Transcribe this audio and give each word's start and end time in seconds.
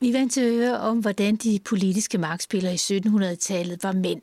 Vi 0.00 0.08
er 0.08 0.12
vant 0.12 0.32
til 0.32 0.40
at 0.40 0.52
høre 0.52 0.78
om, 0.78 0.98
hvordan 0.98 1.36
de 1.36 1.58
politiske 1.64 2.18
magtspillere 2.18 2.74
i 2.74 2.76
1700-tallet 2.76 3.82
var 3.82 3.92
mænd. 3.92 4.22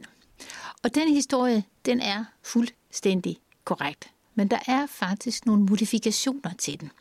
Og 0.83 0.96
den 0.96 1.13
historie, 1.13 1.63
den 1.86 2.00
er 2.01 2.25
fuldstændig 2.44 3.38
korrekt. 3.65 4.10
Men 4.36 4.47
der 4.47 4.60
er 4.68 4.86
faktisk 4.86 5.46
nogle 5.46 5.63
modifikationer 5.63 6.54
til 6.60 6.79
den. 6.79 6.92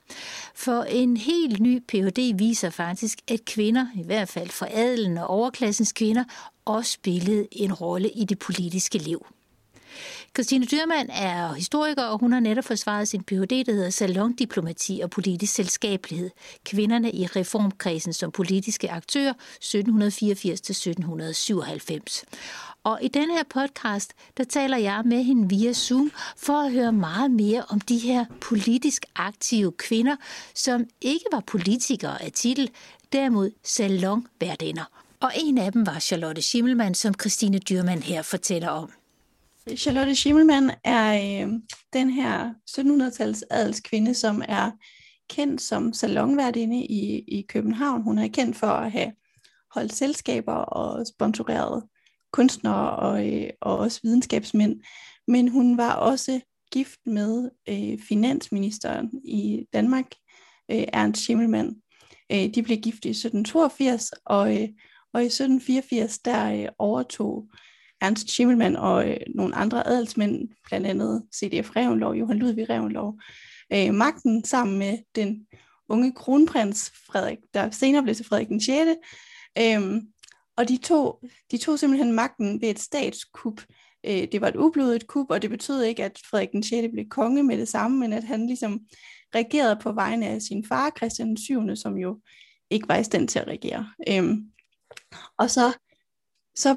For 0.54 0.82
en 0.82 1.16
helt 1.16 1.60
ny 1.60 1.82
Ph.D. 1.88 2.38
viser 2.38 2.70
faktisk, 2.70 3.18
at 3.28 3.44
kvinder, 3.44 3.86
i 3.96 4.02
hvert 4.02 4.28
fald 4.28 4.48
for 4.48 4.68
adelen 4.70 5.18
og 5.18 5.26
overklassens 5.26 5.92
kvinder, 5.92 6.24
også 6.64 6.92
spillede 6.92 7.48
en 7.52 7.72
rolle 7.72 8.10
i 8.10 8.24
det 8.24 8.38
politiske 8.38 8.98
liv. 8.98 9.26
Christine 10.34 10.66
Dyrmand 10.66 11.08
er 11.12 11.52
historiker, 11.52 12.02
og 12.02 12.18
hun 12.18 12.32
har 12.32 12.40
netop 12.40 12.64
forsvaret 12.64 13.08
sin 13.08 13.22
Ph.D., 13.22 13.64
der 13.66 13.72
hedder 13.72 13.90
Salondiplomati 13.90 15.00
og 15.02 15.10
politisk 15.10 15.54
selskabelighed. 15.54 16.30
Kvinderne 16.64 17.12
i 17.12 17.26
reformkredsen 17.26 18.12
som 18.12 18.32
politiske 18.32 18.90
aktører 18.90 19.32
1784-1797. 19.32 22.24
Og 22.84 22.98
i 23.02 23.08
den 23.08 23.30
her 23.30 23.42
podcast, 23.50 24.12
der 24.36 24.44
taler 24.44 24.76
jeg 24.76 25.02
med 25.04 25.24
hende 25.24 25.48
via 25.48 25.72
Zoom 25.72 26.12
for 26.36 26.66
at 26.66 26.72
høre 26.72 26.92
meget 26.92 27.30
mere 27.30 27.64
om 27.68 27.80
de 27.80 27.98
her 27.98 28.24
politisk 28.40 29.06
aktive 29.16 29.72
kvinder, 29.72 30.16
som 30.54 30.84
ikke 31.00 31.24
var 31.32 31.42
politikere 31.46 32.22
af 32.22 32.32
titel, 32.32 32.70
derimod 33.12 33.50
salonværdinder. 33.64 34.84
Og 35.20 35.32
en 35.36 35.58
af 35.58 35.72
dem 35.72 35.86
var 35.86 35.98
Charlotte 35.98 36.42
Schimmelmann, 36.42 36.94
som 36.94 37.14
Christine 37.20 37.58
Dyrmand 37.58 38.02
her 38.02 38.22
fortæller 38.22 38.68
om. 38.68 38.90
Charlotte 39.76 40.14
Schimmelmann 40.14 40.70
er 40.84 41.14
øh, 41.14 41.52
den 41.92 42.10
her 42.10 42.54
1700-tals 42.70 43.44
adelskvinde, 43.50 44.14
som 44.14 44.42
er 44.48 44.70
kendt 45.30 45.60
som 45.60 45.92
salonværdinde 45.92 46.84
i, 46.84 47.18
i 47.18 47.46
København. 47.48 48.02
Hun 48.02 48.18
er 48.18 48.28
kendt 48.28 48.56
for 48.56 48.66
at 48.66 48.92
have 48.92 49.12
holdt 49.74 49.94
selskaber 49.94 50.54
og 50.54 51.06
sponsoreret 51.06 51.82
kunstnere 52.32 52.96
og, 52.96 53.28
øh, 53.28 53.50
og 53.60 53.78
også 53.78 54.00
videnskabsmænd. 54.02 54.80
Men 55.28 55.48
hun 55.48 55.76
var 55.76 55.92
også 55.94 56.40
gift 56.72 57.00
med 57.06 57.50
øh, 57.68 57.98
finansministeren 58.08 59.10
i 59.24 59.66
Danmark, 59.72 60.06
øh, 60.70 60.84
Ernst 60.92 61.22
Schimmelmann. 61.22 61.76
Øh, 62.32 62.54
de 62.54 62.62
blev 62.62 62.78
gift 62.78 63.04
i 63.04 63.10
1782, 63.10 64.12
og, 64.24 64.62
øh, 64.62 64.68
og 65.12 65.22
i 65.22 65.26
1784 65.26 66.18
der 66.18 66.62
øh, 66.62 66.68
overtog 66.78 67.50
Ernst 68.00 68.28
Schimmelmann 68.28 68.76
og 68.76 69.10
øh, 69.10 69.16
nogle 69.34 69.54
andre 69.54 69.86
adelsmænd, 69.86 70.48
blandt 70.66 70.86
andet 70.86 71.22
CDF 71.34 71.76
Revenlov, 71.76 72.14
Johan 72.14 72.38
Ludvig 72.38 72.70
Revenlov, 72.70 73.20
øh, 73.72 73.94
magten 73.94 74.44
sammen 74.44 74.78
med 74.78 74.98
den 75.14 75.46
unge 75.88 76.12
kronprins 76.12 76.92
Frederik, 77.06 77.38
der 77.54 77.70
senere 77.70 78.02
blev 78.02 78.14
til 78.14 78.26
Frederik 78.26 78.48
den 78.48 78.60
6. 78.60 78.90
Øhm, 79.58 80.02
og 80.56 80.68
de 80.68 80.76
tog, 80.76 81.24
de 81.50 81.58
tog 81.58 81.78
simpelthen 81.78 82.12
magten 82.12 82.60
ved 82.60 82.68
et 82.70 82.78
statskup. 82.78 83.60
Øh, 84.06 84.28
det 84.32 84.40
var 84.40 84.48
et 84.48 84.56
ublodet 84.56 85.06
kup, 85.06 85.30
og 85.30 85.42
det 85.42 85.50
betød 85.50 85.82
ikke, 85.82 86.04
at 86.04 86.20
Frederik 86.30 86.52
den 86.52 86.62
6. 86.62 86.88
blev 86.92 87.08
konge 87.08 87.42
med 87.42 87.58
det 87.58 87.68
samme, 87.68 87.98
men 87.98 88.12
at 88.12 88.24
han 88.24 88.46
ligesom 88.46 88.80
regerede 89.34 89.78
på 89.82 89.92
vegne 89.92 90.26
af 90.26 90.42
sin 90.42 90.64
far, 90.64 90.92
Christian 90.96 91.28
den 91.28 91.36
7., 91.36 91.76
som 91.76 91.96
jo 91.96 92.20
ikke 92.70 92.88
var 92.88 92.96
i 92.96 93.04
stand 93.04 93.28
til 93.28 93.38
at 93.38 93.46
regere. 93.46 93.88
Øhm, 94.08 94.52
og 95.38 95.50
så, 95.50 95.72
så 96.54 96.76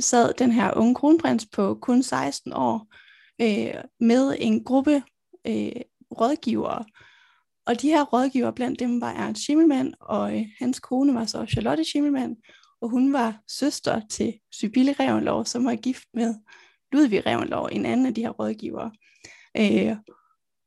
sad 0.00 0.34
den 0.34 0.52
her 0.52 0.76
unge 0.76 0.94
kronprins 0.94 1.46
på 1.46 1.78
kun 1.82 2.02
16 2.02 2.52
år 2.52 2.94
øh, 3.40 3.74
med 4.00 4.36
en 4.38 4.64
gruppe 4.64 5.02
øh, 5.46 5.72
rådgivere. 6.20 6.84
Og 7.66 7.82
de 7.82 7.88
her 7.88 8.04
rådgivere, 8.04 8.52
blandt 8.52 8.80
dem 8.80 9.00
var 9.00 9.10
Ernst 9.10 9.42
Schimmelmann, 9.42 9.94
og 10.00 10.38
øh, 10.38 10.46
hans 10.58 10.80
kone 10.80 11.14
var 11.14 11.24
så 11.24 11.46
Charlotte 11.46 11.84
Schimmelmann, 11.84 12.36
og 12.80 12.88
hun 12.88 13.12
var 13.12 13.38
søster 13.48 14.00
til 14.10 14.34
Sybille 14.52 14.92
Revenlov, 14.92 15.44
som 15.44 15.64
var 15.64 15.74
gift 15.74 16.08
med 16.14 16.34
Ludvig 16.92 17.26
Revenlov, 17.26 17.68
en 17.72 17.86
anden 17.86 18.06
af 18.06 18.14
de 18.14 18.20
her 18.20 18.30
rådgivere. 18.30 18.90
Øh, 19.56 19.96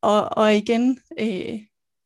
og, 0.02 0.38
og 0.38 0.56
igen, 0.56 1.00
øh, 1.20 1.60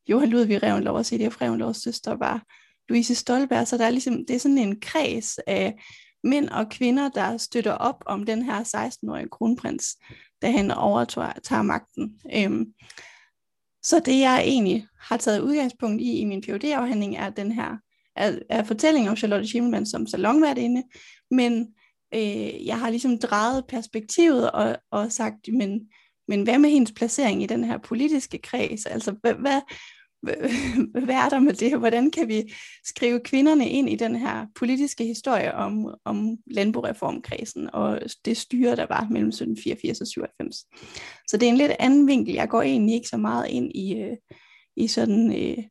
Johan 0.08 0.28
Ludvig 0.28 0.62
Revenlov 0.62 0.96
og 0.96 1.06
C.D.F. 1.06 1.40
Revenlovs 1.40 1.82
søster 1.82 2.14
var 2.14 2.44
Louise 2.88 3.14
Stolberg, 3.14 3.68
så 3.68 3.78
der 3.78 3.84
er 3.84 3.90
ligesom, 3.90 4.26
det 4.26 4.36
er 4.36 4.40
sådan 4.40 4.58
en 4.58 4.80
kreds 4.80 5.38
af 5.46 5.74
mænd 6.24 6.48
og 6.48 6.68
kvinder, 6.68 7.08
der 7.08 7.36
støtter 7.36 7.72
op 7.72 8.02
om 8.06 8.26
den 8.26 8.42
her 8.42 8.60
16-årige 8.60 9.28
kronprins, 9.28 9.86
da 10.42 10.50
han 10.50 10.70
overtager 10.70 11.62
magten. 11.62 12.20
Øhm, 12.34 12.66
så 13.82 14.00
det 14.04 14.20
jeg 14.20 14.42
egentlig 14.44 14.86
har 15.00 15.16
taget 15.16 15.40
udgangspunkt 15.40 16.02
i 16.02 16.18
i 16.18 16.24
min 16.24 16.42
phd 16.42 16.64
afhandling 16.64 17.16
er 17.16 17.30
den 17.30 17.52
her 17.52 17.76
er, 18.16 18.38
er 18.50 18.64
fortælling 18.64 19.08
om 19.08 19.16
Charlotte 19.16 19.46
Schimmelmann 19.46 19.86
som 19.86 20.06
salonværtinde, 20.06 20.82
men 21.30 21.74
øh, 22.14 22.66
jeg 22.66 22.78
har 22.78 22.90
ligesom 22.90 23.18
drejet 23.18 23.64
perspektivet 23.68 24.50
og, 24.50 24.76
og 24.90 25.12
sagt, 25.12 25.48
men, 25.52 25.80
men 26.28 26.42
hvad 26.42 26.58
med 26.58 26.70
hendes 26.70 26.92
placering 26.92 27.42
i 27.42 27.46
den 27.46 27.64
her 27.64 27.78
politiske 27.78 28.38
kreds? 28.38 28.86
Altså, 28.86 29.14
hvad, 29.22 29.34
hvad, 29.34 29.60
hvad 31.04 31.14
er 31.14 31.28
der 31.28 31.38
med 31.38 31.52
det? 31.52 31.78
Hvordan 31.78 32.10
kan 32.10 32.28
vi 32.28 32.54
skrive 32.84 33.20
kvinderne 33.24 33.68
ind 33.68 33.90
i 33.90 33.96
den 33.96 34.16
her 34.16 34.46
politiske 34.54 35.04
historie 35.04 35.54
om, 35.54 35.94
om 36.04 36.36
landboreformkredsen 36.46 37.70
og 37.72 38.00
det 38.24 38.36
styre, 38.36 38.76
der 38.76 38.86
var 38.86 39.06
mellem 39.10 39.28
1784 39.28 40.00
og 40.00 40.06
97? 40.06 40.56
Så 41.28 41.36
det 41.36 41.46
er 41.46 41.50
en 41.50 41.58
lidt 41.58 41.72
anden 41.78 42.06
vinkel. 42.06 42.34
Jeg 42.34 42.48
går 42.48 42.62
egentlig 42.62 42.94
ikke 42.94 43.08
så 43.08 43.16
meget 43.16 43.46
ind 43.48 43.70
i, 43.74 43.94
øh, 43.94 44.16
i 44.76 44.88
sådan 44.88 45.32
øh, 45.36 45.64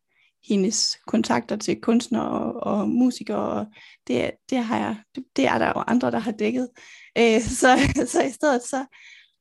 hendes 0.47 0.97
kontakter 1.08 1.56
til 1.56 1.81
kunstnere 1.81 2.30
og, 2.30 2.53
og 2.53 2.90
musikere. 2.90 3.50
Og 3.50 3.66
det, 4.08 4.31
det, 4.50 4.58
har 4.58 4.78
jeg, 4.78 4.97
det, 5.16 5.24
det 5.36 5.47
er 5.47 5.58
der 5.58 5.68
jo 5.68 5.84
andre, 5.88 6.12
der 6.12 6.19
har 6.19 6.31
dækket. 6.31 6.69
Øh, 7.18 7.42
så, 7.42 7.78
så 8.13 8.24
i 8.24 8.31
stedet 8.31 8.62
så 8.63 8.86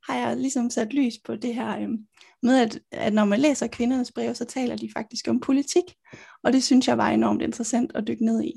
har 0.09 0.19
jeg 0.19 0.37
ligesom 0.37 0.71
sat 0.71 0.93
lys 0.93 1.15
på 1.25 1.37
det 1.37 1.55
her 1.55 1.79
øh, 1.79 1.89
med, 2.43 2.59
at, 2.59 2.81
at 2.93 3.13
når 3.13 3.25
man 3.25 3.41
læser 3.41 3.67
kvindernes 3.67 4.13
brev, 4.13 4.35
så 4.35 4.45
taler 4.45 4.77
de 4.77 4.91
faktisk 4.97 5.29
om 5.29 5.41
politik. 5.41 5.85
Og 6.45 6.53
det 6.53 6.63
synes 6.63 6.89
jeg 6.89 6.99
var 6.99 7.09
enormt 7.11 7.43
interessant 7.43 7.93
at 7.95 8.07
dykke 8.07 8.25
ned 8.25 8.43
i. 8.43 8.53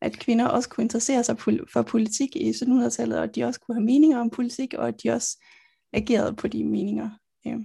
At 0.00 0.18
kvinder 0.18 0.46
også 0.46 0.68
kunne 0.68 0.84
interessere 0.84 1.24
sig 1.24 1.38
for 1.72 1.82
politik 1.82 2.36
i 2.36 2.50
1700-tallet, 2.50 3.18
og 3.18 3.24
at 3.24 3.34
de 3.34 3.44
også 3.44 3.60
kunne 3.60 3.76
have 3.76 3.84
meninger 3.84 4.18
om 4.18 4.30
politik, 4.30 4.74
og 4.74 4.88
at 4.88 5.02
de 5.02 5.10
også 5.10 5.44
agerede 5.92 6.36
på 6.36 6.48
de 6.48 6.64
meninger. 6.64 7.10
Øh. 7.46 7.58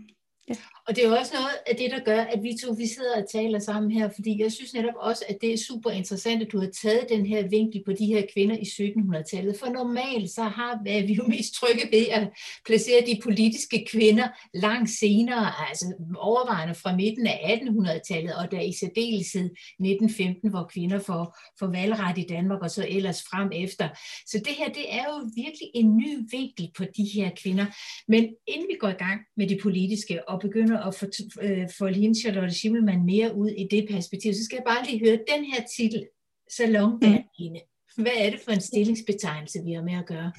Ja. 0.50 0.56
Og 0.87 0.95
det 0.95 1.05
er 1.05 1.17
også 1.19 1.33
noget 1.33 1.57
af 1.67 1.75
det, 1.75 1.91
der 1.91 1.99
gør, 1.99 2.21
at 2.21 2.43
vi 2.43 2.57
to 2.63 2.71
vi 2.71 2.87
sidder 2.87 3.21
og 3.21 3.29
taler 3.31 3.59
sammen 3.59 3.91
her, 3.91 4.09
fordi 4.15 4.41
jeg 4.43 4.51
synes 4.51 4.73
netop 4.73 4.93
også, 4.95 5.25
at 5.29 5.37
det 5.41 5.53
er 5.53 5.57
super 5.57 5.89
interessant, 5.89 6.41
at 6.41 6.51
du 6.51 6.59
har 6.59 6.69
taget 6.81 7.05
den 7.09 7.25
her 7.25 7.47
vinkel 7.47 7.83
på 7.85 7.93
de 7.93 8.05
her 8.05 8.23
kvinder 8.33 8.55
i 8.55 8.67
1700-tallet. 8.91 9.59
For 9.59 9.67
normalt 9.67 10.31
så 10.31 10.43
har 10.43 11.03
vi 11.05 11.13
jo 11.13 11.23
mest 11.27 11.53
trygge 11.53 11.87
ved 11.91 12.05
at 12.11 12.29
placere 12.65 13.01
de 13.05 13.19
politiske 13.23 13.85
kvinder 13.91 14.27
langt 14.53 14.89
senere, 14.89 15.69
altså 15.69 15.85
overvejende 16.15 16.75
fra 16.75 16.95
midten 16.95 17.27
af 17.27 17.61
1800-tallet, 17.61 18.35
og 18.35 18.51
der 18.51 18.59
i 18.59 18.73
særdeleshed 18.73 19.45
1915, 19.45 20.49
hvor 20.49 20.69
kvinder 20.73 20.99
får, 20.99 21.37
får 21.59 21.67
valgret 21.67 22.17
i 22.17 22.25
Danmark, 22.29 22.61
og 22.61 22.71
så 22.71 22.85
ellers 22.89 23.21
frem 23.21 23.49
efter. 23.53 23.89
Så 24.25 24.37
det 24.45 24.53
her, 24.57 24.67
det 24.67 24.93
er 24.93 25.03
jo 25.03 25.29
virkelig 25.35 25.69
en 25.73 25.97
ny 25.97 26.17
vinkel 26.31 26.71
på 26.77 26.83
de 26.97 27.03
her 27.13 27.29
kvinder. 27.41 27.65
Men 28.07 28.29
inden 28.47 28.67
vi 28.69 28.75
går 28.79 28.89
i 28.89 29.03
gang 29.05 29.21
med 29.37 29.47
det 29.47 29.59
politiske 29.61 30.29
og 30.29 30.39
begynder 30.39 30.80
at 30.87 30.95
få, 30.95 31.05
øh, 31.41 31.69
få 31.77 31.87
hende 31.87 32.19
Charlotte 32.19 32.53
Schimmelmann 32.53 33.05
mere 33.05 33.35
ud 33.35 33.49
i 33.49 33.67
det 33.71 33.87
perspektiv, 33.89 34.33
så 34.33 34.43
skal 34.45 34.55
jeg 34.55 34.75
bare 34.75 34.85
lige 34.85 35.05
høre 35.05 35.19
den 35.35 35.45
her 35.45 35.63
titel, 35.77 36.07
Salonværtinde. 36.51 37.61
Mm. 37.97 38.03
Hvad 38.03 38.11
er 38.15 38.29
det 38.29 38.39
for 38.39 38.51
en 38.51 38.61
stillingsbetegnelse, 38.61 39.59
vi 39.65 39.73
har 39.73 39.83
med 39.83 39.93
at 39.93 40.05
gøre? 40.05 40.31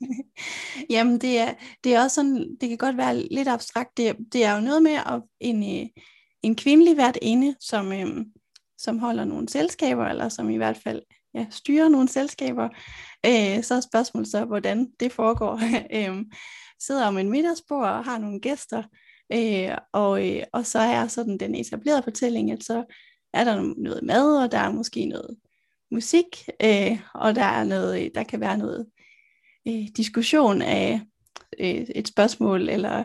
Jamen, 0.94 1.18
det 1.18 1.38
er, 1.38 1.54
det 1.84 1.94
er 1.94 2.02
også 2.02 2.14
sådan, 2.14 2.56
det 2.60 2.68
kan 2.68 2.78
godt 2.78 2.96
være 2.96 3.16
lidt 3.16 3.48
abstrakt. 3.48 3.96
Det, 3.96 4.16
det 4.32 4.44
er 4.44 4.54
jo 4.54 4.60
noget 4.60 4.82
med 4.82 4.92
at 4.92 5.22
en, 5.40 5.80
øh, 5.80 5.86
en 6.42 6.56
kvindelig 6.56 6.96
værtinde, 6.96 7.56
som, 7.60 7.92
øhm, 7.92 8.24
som 8.78 8.98
holder 8.98 9.24
nogle 9.24 9.48
selskaber, 9.48 10.04
eller 10.06 10.28
som 10.28 10.50
i 10.50 10.56
hvert 10.56 10.76
fald 10.76 11.02
ja, 11.34 11.46
styrer 11.50 11.88
nogle 11.88 12.08
selskaber. 12.08 12.68
Øh, 13.26 13.62
så 13.62 13.74
er 13.74 13.80
spørgsmålet 13.80 14.28
så, 14.28 14.44
hvordan 14.44 14.90
det 15.00 15.12
foregår. 15.12 15.60
øhm, 15.96 16.30
sidder 16.80 17.06
om 17.06 17.18
en 17.18 17.30
middagsbord 17.30 17.88
og 17.88 18.04
har 18.04 18.18
nogle 18.18 18.40
gæster, 18.40 18.82
Øh, 19.32 19.78
og, 19.92 20.28
øh, 20.28 20.42
og 20.52 20.66
så 20.66 20.78
er 20.78 21.06
sådan 21.06 21.38
den 21.38 21.54
etablerede 21.54 22.02
fortælling, 22.02 22.52
at 22.52 22.64
så 22.64 22.84
er 23.32 23.44
der 23.44 23.74
noget 23.76 24.02
mad, 24.02 24.42
og 24.42 24.52
der 24.52 24.58
er 24.58 24.72
måske 24.72 25.06
noget 25.06 25.36
musik, 25.90 26.48
øh, 26.64 27.00
og 27.14 27.34
der 27.34 27.44
er 27.44 27.64
noget, 27.64 28.04
øh, 28.04 28.10
der 28.14 28.22
kan 28.22 28.40
være 28.40 28.58
noget 28.58 28.86
øh, 29.68 29.88
diskussion 29.96 30.62
af 30.62 31.00
øh, 31.60 31.86
et 31.94 32.08
spørgsmål, 32.08 32.68
eller, 32.68 33.04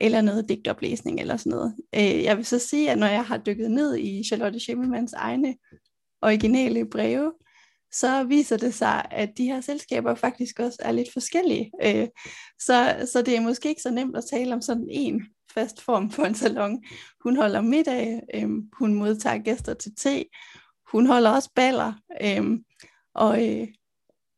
eller 0.00 0.20
noget 0.20 0.48
digtoplæsning, 0.48 1.20
eller 1.20 1.36
sådan 1.36 1.50
noget. 1.50 1.76
Øh, 1.94 2.22
jeg 2.24 2.36
vil 2.36 2.46
så 2.46 2.58
sige, 2.58 2.90
at 2.90 2.98
når 2.98 3.06
jeg 3.06 3.24
har 3.24 3.38
dykket 3.38 3.70
ned 3.70 3.96
i 3.96 4.24
Charlotte 4.24 4.60
Schimmelmanns 4.60 5.12
egne 5.12 5.56
originale 6.22 6.90
breve, 6.90 7.32
så 7.92 8.24
viser 8.24 8.56
det 8.56 8.74
sig, 8.74 9.04
at 9.10 9.30
de 9.36 9.44
her 9.44 9.60
selskaber 9.60 10.14
faktisk 10.14 10.60
også 10.60 10.78
er 10.80 10.92
lidt 10.92 11.12
forskellige. 11.12 11.70
Øh, 11.84 12.08
så, 12.60 13.06
så 13.12 13.22
det 13.22 13.36
er 13.36 13.40
måske 13.40 13.68
ikke 13.68 13.82
så 13.82 13.90
nemt 13.90 14.16
at 14.16 14.24
tale 14.30 14.54
om 14.54 14.62
sådan 14.62 14.88
en 14.90 15.22
fast 15.58 15.82
form 15.82 16.10
for 16.10 16.24
en 16.24 16.34
salon. 16.34 16.84
Hun 17.22 17.36
holder 17.36 17.60
middag, 17.60 18.20
øhm, 18.34 18.70
hun 18.78 18.94
modtager 18.94 19.38
gæster 19.38 19.74
til 19.74 19.94
te, 19.96 20.24
hun 20.92 21.06
holder 21.06 21.30
også 21.30 21.50
baller, 21.54 21.92
øhm, 22.22 22.64
og, 23.14 23.48
øh, 23.48 23.68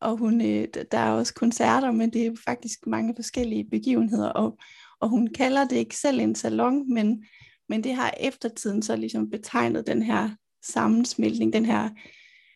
og 0.01 0.17
hun, 0.17 0.41
øh, 0.41 0.69
der 0.93 0.99
er 0.99 1.13
også 1.13 1.35
koncerter, 1.35 1.91
men 1.91 2.13
det 2.13 2.27
er 2.27 2.33
faktisk 2.45 2.87
mange 2.87 3.15
forskellige 3.17 3.65
begivenheder, 3.71 4.29
og, 4.29 4.59
og 5.01 5.09
hun 5.09 5.27
kalder 5.27 5.65
det 5.65 5.77
ikke 5.77 5.97
selv 5.97 6.21
en 6.21 6.35
salon, 6.35 6.95
men, 6.95 7.25
men 7.69 7.85
det 7.85 7.95
har 7.95 8.15
eftertiden 8.21 8.83
så 8.83 8.97
ligesom 8.97 9.31
betegnet 9.31 9.87
den 9.87 10.03
her 10.03 10.31
sammensmeltning, 10.63 11.53
den 11.53 11.67
her 11.67 11.91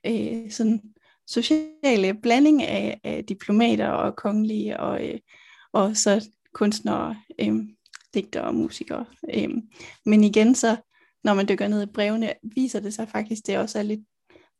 øh, 0.06 0.50
sådan 0.50 0.80
sociale 1.26 2.14
blanding 2.22 2.62
af, 2.62 3.00
af 3.04 3.24
diplomater 3.24 3.88
og 3.88 4.16
kongelige 4.16 4.80
og, 4.80 5.08
øh, 5.08 5.18
og 5.72 5.96
så 5.96 6.28
kunstnere, 6.54 7.16
øh, 7.40 7.54
digtere 8.14 8.44
og 8.44 8.54
musikere. 8.54 9.04
Øhm, 9.34 9.62
Men 10.06 10.24
igen 10.24 10.54
så, 10.54 10.76
når 11.24 11.34
man 11.34 11.48
dykker 11.48 11.68
ned 11.68 11.82
i 11.82 11.92
brevene, 11.94 12.32
viser 12.42 12.80
det 12.80 12.94
sig 12.94 13.08
faktisk, 13.08 13.46
det 13.46 13.58
også 13.58 13.78
er 13.78 13.82
lidt, 13.82 14.00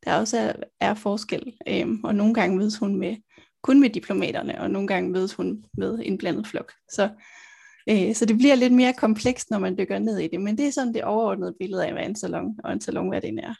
der 0.05 0.15
også 0.15 0.37
er, 0.37 0.53
er 0.79 0.93
forskel. 0.93 1.57
Øhm, 1.67 2.03
og 2.03 2.15
nogle 2.15 2.33
gange 2.33 2.57
mødes 2.57 2.77
hun 2.77 2.95
med 2.95 3.15
kun 3.63 3.79
med 3.79 3.89
diplomaterne, 3.89 4.61
og 4.61 4.71
nogle 4.71 4.87
gange 4.87 5.09
mødes 5.09 5.33
hun 5.33 5.65
med 5.77 5.99
en 6.03 6.17
blandet 6.17 6.47
flok. 6.47 6.73
Så, 6.91 7.09
øh, 7.89 8.15
så 8.15 8.25
det 8.25 8.37
bliver 8.37 8.55
lidt 8.55 8.73
mere 8.73 8.93
komplekst, 8.93 9.49
når 9.49 9.59
man 9.59 9.77
dykker 9.77 9.99
ned 9.99 10.17
i 10.17 10.27
det, 10.27 10.41
men 10.41 10.57
det 10.57 10.67
er 10.67 10.71
sådan 10.71 10.93
det 10.93 11.03
overordnede 11.03 11.55
billede 11.59 11.85
af, 11.85 11.93
hvad 11.93 12.03
en 12.03 12.15
salon 12.15 12.59
og 12.63 12.73
en 12.73 12.81
salon, 12.81 13.09
hvad 13.09 13.21
det 13.21 13.39
er. 13.43 13.55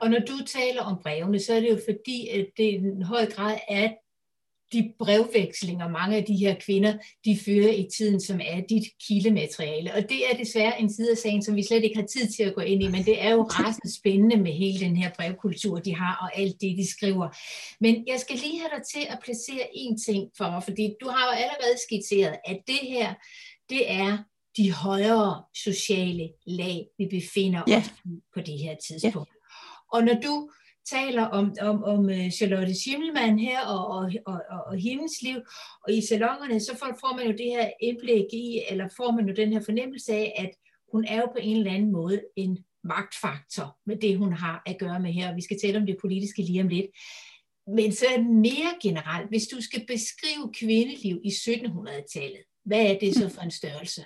Og 0.00 0.10
når 0.10 0.18
du 0.18 0.44
taler 0.46 0.82
om 0.82 0.98
brevene, 1.02 1.40
så 1.40 1.54
er 1.54 1.60
det 1.60 1.70
jo 1.70 1.78
fordi, 1.88 2.28
at 2.28 2.46
det 2.56 2.64
i 2.64 2.74
en 2.74 3.02
høj 3.02 3.26
grad 3.26 3.58
er 3.68 3.90
de 4.72 4.92
brevvekslinger, 4.98 5.88
mange 5.88 6.16
af 6.16 6.24
de 6.24 6.36
her 6.36 6.54
kvinder, 6.60 6.98
de 7.24 7.38
fører 7.44 7.72
i 7.72 7.88
tiden, 7.96 8.20
som 8.20 8.40
er 8.44 8.60
dit 8.60 8.84
kildemateriale. 9.06 9.94
Og 9.94 10.02
det 10.02 10.30
er 10.30 10.36
desværre 10.36 10.80
en 10.80 10.94
side 10.94 11.10
af 11.10 11.16
sagen, 11.16 11.42
som 11.42 11.56
vi 11.56 11.62
slet 11.62 11.84
ikke 11.84 11.96
har 11.96 12.06
tid 12.06 12.28
til 12.36 12.42
at 12.42 12.54
gå 12.54 12.60
ind 12.60 12.82
i, 12.82 12.88
men 12.88 13.04
det 13.04 13.24
er 13.24 13.30
jo 13.30 13.42
ret 13.42 13.92
spændende 13.94 14.36
med 14.36 14.52
hele 14.52 14.80
den 14.80 14.96
her 14.96 15.10
brevkultur, 15.16 15.78
de 15.78 15.94
har, 15.94 16.18
og 16.22 16.38
alt 16.38 16.60
det, 16.60 16.78
de 16.78 16.90
skriver. 16.90 17.28
Men 17.80 18.04
jeg 18.06 18.20
skal 18.20 18.36
lige 18.36 18.60
have 18.60 18.70
dig 18.76 18.84
til 18.94 19.06
at 19.10 19.18
placere 19.24 19.68
en 19.74 19.98
ting 19.98 20.30
for 20.36 20.50
mig, 20.50 20.62
fordi 20.62 20.94
du 21.00 21.08
har 21.08 21.26
jo 21.26 21.32
allerede 21.32 21.76
skitseret, 21.86 22.36
at 22.46 22.58
det 22.66 22.80
her, 22.82 23.14
det 23.68 23.92
er 23.92 24.18
de 24.56 24.72
højere 24.72 25.42
sociale 25.54 26.28
lag, 26.46 26.86
vi 26.98 27.06
befinder 27.10 27.62
ja. 27.66 27.78
os 27.78 27.90
på 28.34 28.40
det 28.40 28.58
her 28.58 28.74
tidspunkt. 28.88 29.30
Ja. 29.30 29.38
Og 29.92 30.04
når 30.04 30.14
du 30.14 30.50
taler 30.90 31.22
om, 31.22 31.54
om, 31.60 31.84
om 31.84 32.10
øh, 32.10 32.30
Charlotte 32.30 32.74
Schimmelmann 32.74 33.38
her 33.38 33.60
og, 33.60 33.86
og, 33.86 34.12
og, 34.26 34.40
og, 34.50 34.60
og 34.66 34.76
hendes 34.76 35.22
liv, 35.22 35.38
og 35.84 35.92
i 35.92 36.06
salongerne, 36.06 36.60
så 36.60 36.76
får, 36.78 36.86
får 37.00 37.16
man 37.16 37.26
jo 37.26 37.32
det 37.32 37.46
her 37.46 37.70
indblik 37.80 38.24
i, 38.32 38.62
eller 38.70 38.88
får 38.96 39.10
man 39.10 39.28
jo 39.28 39.34
den 39.34 39.52
her 39.52 39.60
fornemmelse 39.60 40.12
af, 40.12 40.34
at 40.36 40.50
hun 40.92 41.04
er 41.04 41.16
jo 41.16 41.26
på 41.26 41.38
en 41.40 41.56
eller 41.56 41.72
anden 41.72 41.92
måde 41.92 42.20
en 42.36 42.58
magtfaktor 42.84 43.78
med 43.86 43.96
det, 43.96 44.18
hun 44.18 44.32
har 44.32 44.62
at 44.66 44.78
gøre 44.78 45.00
med 45.00 45.12
her. 45.12 45.34
Vi 45.34 45.42
skal 45.42 45.60
tale 45.60 45.78
om 45.78 45.86
det 45.86 45.96
politiske 46.00 46.42
lige 46.42 46.60
om 46.60 46.68
lidt. 46.68 46.86
Men 47.76 47.92
så 47.92 48.06
mere 48.32 48.72
generelt, 48.82 49.28
hvis 49.28 49.46
du 49.46 49.60
skal 49.60 49.86
beskrive 49.86 50.52
kvindeliv 50.54 51.20
i 51.24 51.28
1700-tallet, 51.28 52.42
hvad 52.64 52.82
er 52.86 52.98
det 52.98 53.14
så 53.14 53.28
for 53.28 53.42
en 53.42 53.50
størrelse? 53.50 54.04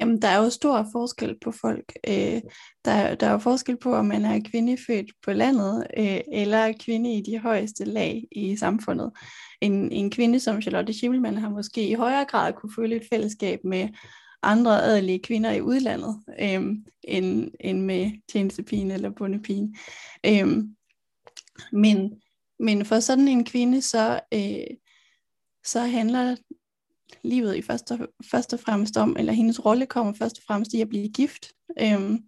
Jamen, 0.00 0.22
der 0.22 0.28
er 0.28 0.36
jo 0.36 0.50
stor 0.50 0.86
forskel 0.92 1.38
på 1.44 1.50
folk. 1.50 1.92
Øh, 2.08 2.40
der, 2.84 3.14
der 3.14 3.26
er 3.26 3.32
jo 3.32 3.38
forskel 3.38 3.76
på, 3.76 3.94
om 3.94 4.04
man 4.04 4.24
er 4.24 4.40
kvindefødt 4.50 5.12
på 5.24 5.32
landet, 5.32 5.86
øh, 5.98 6.20
eller 6.32 6.72
kvinde 6.80 7.14
i 7.14 7.22
de 7.22 7.38
højeste 7.38 7.84
lag 7.84 8.24
i 8.32 8.56
samfundet. 8.56 9.12
En, 9.60 9.92
en 9.92 10.10
kvinde 10.10 10.40
som 10.40 10.62
Charlotte 10.62 10.92
Schimmelmann 10.92 11.38
har 11.38 11.50
måske 11.50 11.88
i 11.88 11.94
højere 11.94 12.24
grad 12.24 12.52
kunne 12.52 12.72
føle 12.76 12.96
et 12.96 13.06
fællesskab 13.10 13.60
med 13.64 13.88
andre 14.42 14.82
adelige 14.84 15.18
kvinder 15.18 15.52
i 15.52 15.60
udlandet, 15.60 16.22
øh, 16.40 16.62
end, 17.04 17.50
end 17.60 17.80
med 17.80 18.10
tjenestepigen 18.32 18.90
eller 18.90 19.10
bundepigen. 19.10 19.76
Øh, 20.26 20.46
men, 21.72 22.20
men 22.58 22.84
for 22.84 23.00
sådan 23.00 23.28
en 23.28 23.44
kvinde, 23.44 23.82
så, 23.82 24.20
øh, 24.34 24.76
så 25.64 25.80
handler 25.80 26.36
livet 27.22 27.56
i 27.56 27.62
først 27.62 27.90
og, 27.90 27.98
først 28.30 28.52
og 28.52 28.60
fremmest 28.60 28.96
om, 28.96 29.16
eller 29.18 29.32
hendes 29.32 29.64
rolle 29.64 29.86
kommer 29.86 30.12
først 30.12 30.38
og 30.38 30.42
fremmest 30.46 30.72
i 30.74 30.80
at 30.80 30.88
blive 30.88 31.08
gift. 31.08 31.52
Øhm, 31.80 32.18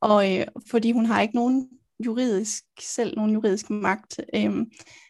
og 0.00 0.38
øh, 0.38 0.46
fordi 0.70 0.92
hun 0.92 1.06
har 1.06 1.20
ikke 1.20 1.34
nogen 1.34 1.68
juridisk, 2.06 2.64
selv 2.80 3.16
nogen 3.16 3.32
juridisk 3.32 3.70
magt, 3.70 4.20
øhm, 4.34 4.66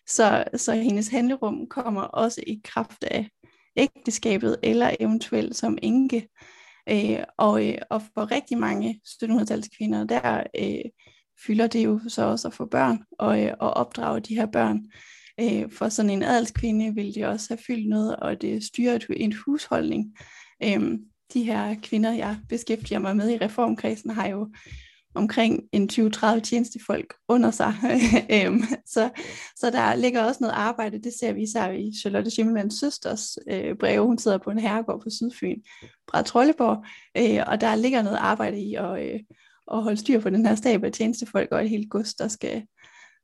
så, 0.09 0.45
så 0.56 0.73
hendes 0.73 1.09
handlerum 1.09 1.67
kommer 1.67 2.03
også 2.03 2.41
i 2.47 2.61
kraft 2.65 3.05
af 3.05 3.29
ægteskabet, 3.77 4.56
eller 4.62 4.97
eventuelt 5.01 5.56
som 5.56 5.79
enke. 5.83 6.29
Øh, 6.89 7.25
og, 7.37 7.69
øh, 7.69 7.79
og 7.91 8.03
for 8.03 8.31
rigtig 8.31 8.59
mange 8.59 8.91
1700 8.91 9.62
kvinder, 9.79 10.05
der 10.05 10.43
øh, 10.59 10.91
fylder 11.47 11.67
det 11.67 11.85
jo 11.85 12.01
så 12.09 12.23
også 12.23 12.49
at 12.49 12.55
få 12.55 12.67
børn 12.67 12.99
og, 13.19 13.44
øh, 13.44 13.55
og 13.61 13.71
opdrage 13.71 14.21
de 14.21 14.35
her 14.35 14.47
børn. 14.47 14.85
Øh, 15.40 15.73
for 15.73 15.88
sådan 15.88 16.11
en 16.11 16.23
adelskvinde 16.23 16.94
ville 16.94 17.14
det 17.14 17.26
også 17.26 17.46
have 17.50 17.58
fyldt 17.67 17.88
noget, 17.88 18.17
og 18.17 18.43
det 18.43 18.64
styrer 18.64 18.99
en 19.17 19.32
husholdning. 19.32 20.17
Øh, 20.64 20.99
de 21.35 21.43
her 21.43 21.75
kvinder, 21.82 22.12
jeg 22.12 22.37
beskæftiger 22.49 22.99
mig 22.99 23.17
med 23.17 23.31
i 23.31 23.38
reformkredsen, 23.38 24.11
har 24.11 24.29
jo 24.29 24.49
omkring 25.14 25.62
en 25.73 25.88
20-30 25.93 26.40
tjenestefolk 26.40 27.14
under 27.29 27.50
sig. 27.50 27.75
Øhm, 28.35 28.62
så, 28.87 29.11
så 29.56 29.70
der 29.70 29.94
ligger 29.94 30.25
også 30.25 30.38
noget 30.40 30.55
arbejde, 30.55 31.02
det 31.02 31.12
ser 31.20 31.32
vi 31.32 31.43
især 31.43 31.70
i 31.70 31.93
Charlotte 32.00 32.31
Schimmelmanns 32.31 32.75
søsters 32.81 33.38
øh, 33.50 33.76
breve. 33.81 34.06
Hun 34.06 34.19
sidder 34.19 34.38
på 34.38 34.50
en 34.50 34.58
herregård 34.58 35.00
på 35.02 35.11
Sydfyn, 35.11 35.61
fra 36.11 36.23
Trolleborg, 36.23 36.84
øh, 37.17 37.44
og 37.46 37.61
der 37.61 37.75
ligger 37.75 38.02
noget 38.02 38.17
arbejde 38.17 38.61
i 38.61 38.75
at, 38.75 39.06
øh, 39.06 39.20
at 39.73 39.82
holde 39.82 39.96
styr 39.96 40.20
på 40.20 40.31
den 40.31 40.46
her 40.46 40.55
stab 40.55 40.84
af 40.84 40.93
tjenestefolk 40.93 41.52
og 41.52 41.62
et 41.62 41.70
helt 41.70 41.91
gods, 41.91 42.14
der 42.14 42.29
skal, 42.29 42.62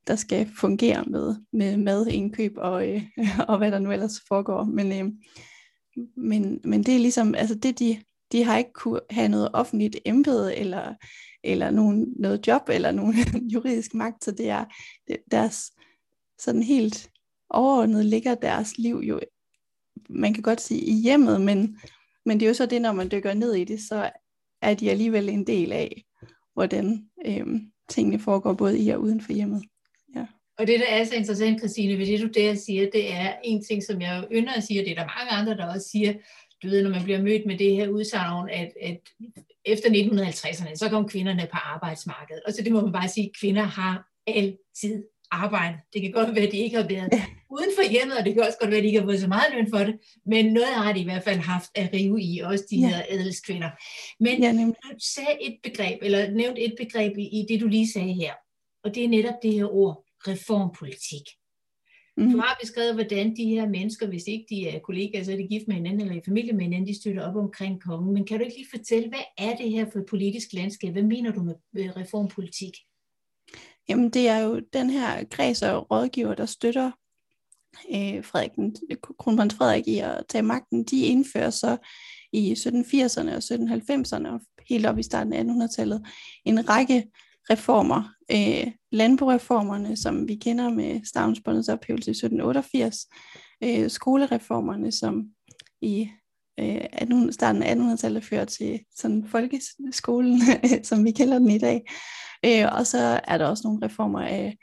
der 0.06 0.16
skal 0.16 0.50
fungere 0.56 1.04
med, 1.04 1.36
med 1.52 1.76
madindkøb 1.76 2.52
og, 2.56 2.88
øh, 2.88 3.02
og 3.48 3.58
hvad 3.58 3.72
der 3.72 3.78
nu 3.78 3.92
ellers 3.92 4.20
foregår. 4.28 4.64
Men, 4.64 4.92
øh, 4.92 5.12
men, 6.16 6.60
men 6.64 6.82
det 6.82 6.94
er 6.94 6.98
ligesom, 6.98 7.34
altså 7.34 7.54
det 7.54 7.78
de, 7.78 8.02
de 8.32 8.44
har 8.44 8.58
ikke 8.58 8.72
kunne 8.72 9.00
have 9.10 9.28
noget 9.28 9.48
offentligt 9.52 9.96
embede 10.04 10.56
eller, 10.56 10.94
eller 11.44 11.70
nogen, 11.70 12.14
noget 12.16 12.46
job 12.46 12.62
eller 12.68 12.92
nogen 12.92 13.14
juridisk 13.54 13.94
magt, 13.94 14.24
så 14.24 14.30
det 14.30 14.48
er 14.48 14.64
det, 15.08 15.16
deres 15.30 15.72
sådan 16.38 16.62
helt 16.62 17.10
overordnet 17.50 18.04
ligger 18.04 18.34
deres 18.34 18.78
liv 18.78 18.96
jo, 18.96 19.20
man 20.10 20.34
kan 20.34 20.42
godt 20.42 20.60
sige 20.60 20.80
i 20.80 20.92
hjemmet, 20.92 21.40
men, 21.40 21.78
men 22.24 22.40
det 22.40 22.46
er 22.46 22.50
jo 22.50 22.54
så 22.54 22.66
det, 22.66 22.82
når 22.82 22.92
man 22.92 23.10
dykker 23.10 23.34
ned 23.34 23.54
i 23.54 23.64
det, 23.64 23.80
så 23.80 24.10
er 24.62 24.74
de 24.74 24.90
alligevel 24.90 25.28
en 25.28 25.46
del 25.46 25.72
af, 25.72 26.04
hvordan 26.54 27.08
øh, 27.26 27.46
tingene 27.88 28.18
foregår 28.18 28.54
både 28.54 28.78
i 28.78 28.88
og 28.88 29.00
uden 29.00 29.20
for 29.20 29.32
hjemmet. 29.32 29.64
Og 30.58 30.66
det, 30.66 30.80
der 30.80 30.86
er 30.86 31.04
så 31.04 31.14
interessant, 31.14 31.58
Christine, 31.58 31.98
ved 31.98 32.06
det 32.06 32.20
du 32.20 32.40
der 32.40 32.54
siger, 32.54 32.90
det 32.90 33.12
er 33.12 33.34
en 33.44 33.64
ting, 33.64 33.82
som 33.82 34.00
jeg 34.00 34.24
ynder 34.32 34.52
at 34.52 34.64
sige, 34.64 34.80
og 34.80 34.84
det 34.84 34.90
er 34.90 35.02
der 35.02 35.10
mange 35.18 35.30
andre, 35.30 35.56
der 35.56 35.74
også 35.74 35.88
siger, 35.88 36.12
du 36.62 36.68
ved, 36.68 36.82
når 36.82 36.90
man 36.90 37.04
bliver 37.04 37.22
mødt 37.22 37.46
med 37.46 37.58
det 37.58 37.76
her 37.76 37.88
udsagn, 37.88 38.50
at, 38.50 38.72
at 38.82 39.00
efter 39.64 39.88
1950'erne, 39.88 40.76
så 40.76 40.88
kom 40.88 41.08
kvinderne 41.08 41.48
på 41.52 41.58
arbejdsmarkedet. 41.62 42.42
Og 42.46 42.52
så 42.52 42.62
det 42.62 42.72
må 42.72 42.80
man 42.80 42.92
bare 42.92 43.08
sige, 43.08 43.26
at 43.26 43.36
kvinder 43.40 43.62
har 43.62 44.08
altid 44.26 45.04
arbejde. 45.30 45.78
Det 45.92 46.02
kan 46.02 46.12
godt 46.12 46.34
være, 46.34 46.44
at 46.44 46.52
de 46.52 46.58
ikke 46.58 46.76
har 46.76 46.88
været 46.88 47.12
uden 47.50 47.70
for 47.76 47.90
hjemmet, 47.90 48.18
og 48.18 48.24
det 48.24 48.34
kan 48.34 48.42
også 48.42 48.58
godt 48.60 48.70
være, 48.70 48.78
at 48.78 48.82
de 48.82 48.88
ikke 48.88 49.00
har 49.00 49.06
fået 49.06 49.20
så 49.20 49.28
meget 49.28 49.52
løn 49.54 49.70
for 49.70 49.78
det, 49.78 49.94
men 50.26 50.52
noget 50.52 50.68
har 50.68 50.92
de 50.92 51.00
i 51.00 51.04
hvert 51.04 51.24
fald 51.24 51.38
haft 51.38 51.70
at 51.74 51.90
rive 51.92 52.22
i, 52.22 52.40
også 52.40 52.64
de 52.70 52.76
ja. 52.76 52.88
her 52.88 53.02
adelskvinder. 53.10 53.70
Men 54.20 54.42
ja, 54.42 54.52
du 54.52 54.74
sagde 54.98 55.36
et 55.40 55.56
begreb, 55.62 55.98
eller 56.02 56.30
nævnte 56.30 56.60
et 56.60 56.74
begreb 56.78 57.18
i, 57.18 57.22
i 57.22 57.46
det, 57.48 57.60
du 57.60 57.66
lige 57.66 57.92
sagde 57.92 58.12
her, 58.12 58.32
og 58.84 58.94
det 58.94 59.04
er 59.04 59.08
netop 59.08 59.34
det 59.42 59.52
her 59.52 59.74
ord, 59.74 60.03
reformpolitik. 60.28 61.22
Mm. 62.16 62.30
Du 62.30 62.38
har 62.38 62.58
beskrevet, 62.62 62.94
hvordan 62.94 63.36
de 63.36 63.44
her 63.44 63.68
mennesker, 63.68 64.06
hvis 64.06 64.26
ikke 64.26 64.46
de 64.50 64.68
er 64.68 64.78
kollegaer, 64.78 65.24
så 65.24 65.32
er 65.32 65.36
de 65.36 65.48
gift 65.48 65.68
med 65.68 65.76
hinanden 65.76 66.00
eller 66.00 66.14
i 66.14 66.24
familie 66.24 66.52
med 66.52 66.62
hinanden, 66.62 66.86
de 66.86 67.00
støtter 67.00 67.28
op 67.28 67.36
omkring 67.36 67.82
kongen. 67.82 68.14
Men 68.14 68.26
kan 68.26 68.38
du 68.38 68.44
ikke 68.44 68.56
lige 68.56 68.78
fortælle, 68.78 69.08
hvad 69.08 69.24
er 69.38 69.56
det 69.56 69.70
her 69.70 69.90
for 69.92 69.98
et 69.98 70.06
politisk 70.10 70.52
landskab? 70.52 70.92
Hvad 70.92 71.02
mener 71.02 71.32
du 71.32 71.42
med 71.42 71.96
reformpolitik? 71.96 72.72
Jamen 73.88 74.10
det 74.10 74.28
er 74.28 74.38
jo 74.38 74.60
den 74.72 74.90
her 74.90 75.24
kreds 75.24 75.62
og 75.62 75.90
rådgiver, 75.90 76.34
der 76.34 76.46
støtter 76.46 76.90
øh, 77.90 78.24
Frederik, 78.24 78.50
kronprins 79.18 79.54
Frederik 79.54 79.88
i 79.88 79.98
at 79.98 80.22
tage 80.28 80.42
magten. 80.42 80.84
De 80.84 81.00
indfører 81.00 81.50
så 81.50 81.76
i 82.32 82.52
1780'erne 82.52 83.30
og 83.30 83.38
1790'erne 83.38 84.28
og 84.28 84.40
helt 84.68 84.86
op 84.86 84.98
i 84.98 85.02
starten 85.02 85.32
af 85.32 85.42
1800-tallet 85.42 86.06
en 86.44 86.68
række 86.68 87.04
reformer. 87.50 88.14
Øh, 88.30 88.72
landboreformerne, 88.92 89.96
som 89.96 90.28
vi 90.28 90.34
kender 90.34 90.70
med 90.70 91.00
stavnsbåndets 91.04 91.68
ophævelse 91.68 92.10
i 92.10 92.14
1788, 92.14 93.06
øh, 93.64 93.90
skolereformerne, 93.90 94.92
som 94.92 95.24
i 95.80 96.08
øh, 96.60 97.32
starten 97.32 97.62
af 97.62 97.74
1800-tallet 97.74 98.24
fører 98.24 98.44
til 98.44 98.80
sådan 98.96 99.24
folkeskolen, 99.28 100.40
som 100.82 101.04
vi 101.04 101.10
kender 101.10 101.38
den 101.38 101.50
i 101.50 101.58
dag. 101.58 101.82
Øh, 102.44 102.64
og 102.72 102.86
så 102.86 103.20
er 103.24 103.38
der 103.38 103.46
også 103.46 103.62
nogle 103.64 103.86
reformer 103.86 104.20
af, 104.20 104.56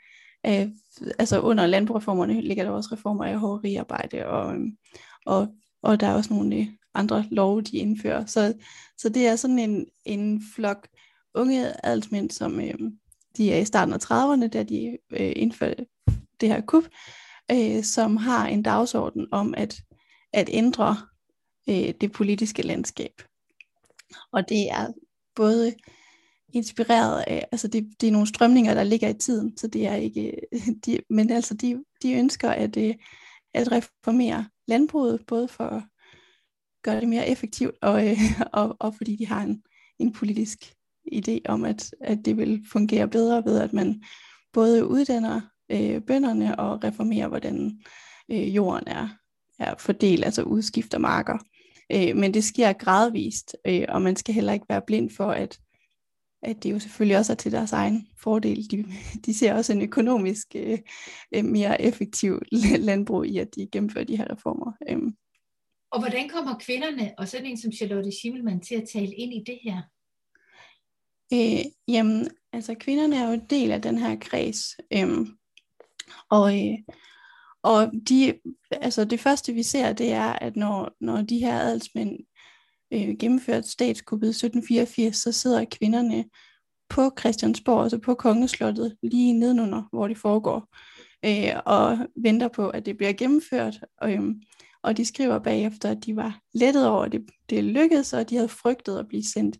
af 0.44 0.70
altså 1.18 1.40
under 1.40 1.66
landbrugreformerne 1.66 2.40
ligger 2.40 2.64
der 2.64 2.70
også 2.70 2.88
reformer 2.92 3.24
af 3.24 3.38
hoveriarbejde, 3.38 4.26
og, 4.26 4.56
og, 5.26 5.48
og 5.82 6.00
der 6.00 6.06
er 6.06 6.14
også 6.14 6.34
nogle 6.34 6.68
andre 6.94 7.24
love, 7.30 7.62
de 7.62 7.76
indfører. 7.76 8.26
Så, 8.26 8.54
så 8.98 9.08
det 9.08 9.26
er 9.26 9.36
sådan 9.36 9.58
en, 9.58 9.86
en 10.04 10.42
flok 10.54 10.88
unge 11.34 11.86
adelsmænd, 11.86 12.30
som, 12.30 12.60
øh, 12.60 12.74
de 13.36 13.52
er 13.52 13.58
i 13.58 13.64
starten 13.64 13.94
af 13.94 14.04
30'erne, 14.04 14.48
da 14.48 14.62
de 14.62 14.98
øh, 15.10 15.32
indførte 15.36 15.86
det 16.40 16.48
her 16.48 16.60
kup, 16.60 16.84
øh, 17.50 17.82
som 17.82 18.16
har 18.16 18.46
en 18.46 18.62
dagsorden 18.62 19.26
om 19.32 19.54
at, 19.56 19.82
at 20.32 20.50
ændre 20.52 20.96
øh, 21.68 21.94
det 22.00 22.12
politiske 22.12 22.62
landskab. 22.62 23.22
Og 24.32 24.48
det 24.48 24.70
er 24.70 24.92
både 25.34 25.74
inspireret 26.52 27.24
af, 27.26 27.48
altså 27.52 27.68
det, 27.68 27.94
det 28.00 28.06
er 28.06 28.12
nogle 28.12 28.26
strømninger, 28.26 28.74
der 28.74 28.82
ligger 28.82 29.08
i 29.08 29.14
tiden, 29.14 29.56
så 29.56 29.66
det 29.68 29.86
er 29.86 29.94
ikke, 29.94 30.40
de, 30.86 30.98
men 31.10 31.30
altså 31.30 31.54
de, 31.54 31.84
de 32.02 32.12
ønsker 32.12 32.50
at, 32.50 32.76
øh, 32.76 32.94
at 33.54 33.72
reformere 33.72 34.46
landbruget, 34.66 35.26
både 35.26 35.48
for 35.48 35.64
at 35.64 35.82
gøre 36.82 37.00
det 37.00 37.08
mere 37.08 37.28
effektivt, 37.28 37.74
og, 37.82 38.08
øh, 38.08 38.18
og, 38.52 38.76
og 38.80 38.94
fordi 38.94 39.16
de 39.16 39.26
har 39.26 39.42
en, 39.42 39.62
en 39.98 40.12
politisk 40.12 40.74
idé 41.12 41.40
om, 41.48 41.64
at, 41.64 41.94
at 42.00 42.18
det 42.24 42.36
vil 42.36 42.64
fungere 42.72 43.08
bedre 43.08 43.44
ved, 43.44 43.60
at 43.60 43.72
man 43.72 44.02
både 44.52 44.86
uddanner 44.86 45.40
øh, 45.70 46.02
bønderne 46.02 46.58
og 46.58 46.84
reformerer, 46.84 47.28
hvordan 47.28 47.80
øh, 48.30 48.56
jorden 48.56 48.88
er, 48.88 49.08
er 49.58 49.74
fordelt, 49.78 50.24
altså 50.24 50.42
udskifter 50.42 50.98
marker. 50.98 51.38
Øh, 51.92 52.16
men 52.16 52.34
det 52.34 52.44
sker 52.44 52.72
gradvist, 52.72 53.56
øh, 53.66 53.84
og 53.88 54.02
man 54.02 54.16
skal 54.16 54.34
heller 54.34 54.52
ikke 54.52 54.66
være 54.68 54.82
blind 54.86 55.10
for, 55.10 55.30
at, 55.30 55.58
at 56.42 56.62
det 56.62 56.72
jo 56.72 56.78
selvfølgelig 56.78 57.18
også 57.18 57.32
er 57.32 57.36
til 57.36 57.52
deres 57.52 57.72
egen 57.72 58.06
fordel. 58.22 58.70
De, 58.70 58.84
de 59.26 59.34
ser 59.34 59.54
også 59.54 59.72
en 59.72 59.82
økonomisk 59.82 60.46
øh, 60.54 60.78
øh 61.34 61.44
mere 61.44 61.82
effektiv 61.82 62.42
landbrug 62.88 63.26
i, 63.26 63.38
at 63.38 63.54
de 63.54 63.68
gennemfører 63.72 64.04
de 64.04 64.16
her 64.16 64.32
reformer. 64.32 64.72
Øh. 64.88 64.98
Og 65.90 66.00
hvordan 66.00 66.28
kommer 66.28 66.58
kvinderne 66.58 67.12
og 67.18 67.28
sådan 67.28 67.46
en 67.46 67.60
som 67.60 67.72
Charlotte 67.72 68.12
Schimmelmann 68.12 68.60
til 68.60 68.74
at 68.74 68.88
tale 68.92 69.14
ind 69.14 69.32
i 69.32 69.42
det 69.46 69.58
her? 69.62 69.82
Øh, 71.32 71.64
jamen, 71.88 72.28
altså 72.52 72.74
kvinderne 72.80 73.16
er 73.16 73.26
jo 73.26 73.32
en 73.32 73.46
del 73.50 73.70
af 73.70 73.82
den 73.82 73.98
her 73.98 74.16
kreds. 74.20 74.58
Øh, 74.92 75.26
og, 76.30 76.58
øh, 76.58 76.78
og 77.62 77.90
de, 78.08 78.34
altså 78.70 79.04
det 79.04 79.20
første 79.20 79.52
vi 79.52 79.62
ser, 79.62 79.92
det 79.92 80.12
er, 80.12 80.32
at 80.32 80.56
når, 80.56 80.92
når 81.00 81.22
de 81.22 81.38
her 81.38 81.60
adelsmænd 81.60 82.18
øh, 82.92 83.16
gennemførte 83.18 83.68
statskuppet 83.68 84.28
1784, 84.28 85.16
så 85.16 85.32
sidder 85.32 85.64
kvinderne 85.70 86.24
på 86.88 87.10
Christiansborg, 87.18 87.82
altså 87.82 87.98
på 87.98 88.14
kongeslottet, 88.14 88.96
lige 89.02 89.32
nedenunder, 89.32 89.82
hvor 89.92 90.08
det 90.08 90.18
foregår, 90.18 90.68
øh, 91.24 91.60
og 91.66 91.98
venter 92.16 92.48
på, 92.48 92.68
at 92.68 92.86
det 92.86 92.96
bliver 92.96 93.12
gennemført. 93.12 93.80
Og, 93.98 94.12
øh, 94.12 94.22
og 94.82 94.96
de 94.96 95.04
skriver 95.04 95.38
bagefter, 95.38 95.90
at 95.90 96.04
de 96.06 96.16
var 96.16 96.40
lettet 96.54 96.88
over, 96.88 97.04
at 97.04 97.12
det, 97.12 97.30
det 97.50 97.64
lykkedes, 97.64 98.12
og 98.12 98.30
de 98.30 98.36
havde 98.36 98.48
frygtet 98.48 98.98
at 98.98 99.08
blive 99.08 99.24
sendt 99.24 99.58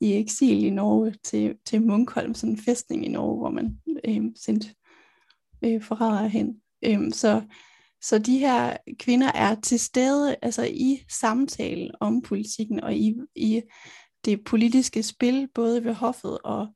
i 0.00 0.14
eksil 0.14 0.64
i 0.64 0.70
Norge 0.70 1.14
til, 1.24 1.54
til 1.66 1.82
Munkholm, 1.82 2.34
sådan 2.34 2.52
en 2.52 2.58
fæstning 2.58 3.04
i 3.04 3.08
Norge, 3.08 3.38
hvor 3.38 3.50
man 3.50 3.80
øh, 4.04 4.22
sendte 4.36 4.74
øh, 5.64 5.82
forrædere 5.82 6.28
hen. 6.28 6.60
Øh, 6.84 7.12
så, 7.12 7.42
så 8.02 8.18
de 8.18 8.38
her 8.38 8.76
kvinder 8.98 9.32
er 9.34 9.54
til 9.54 9.80
stede 9.80 10.36
altså 10.42 10.64
i 10.64 11.04
samtalen 11.10 11.90
om 12.00 12.22
politikken 12.22 12.80
og 12.80 12.94
i, 12.94 13.14
i 13.34 13.62
det 14.24 14.44
politiske 14.44 15.02
spil, 15.02 15.48
både 15.54 15.84
ved 15.84 15.94
hoffet 15.94 16.38
og, 16.44 16.68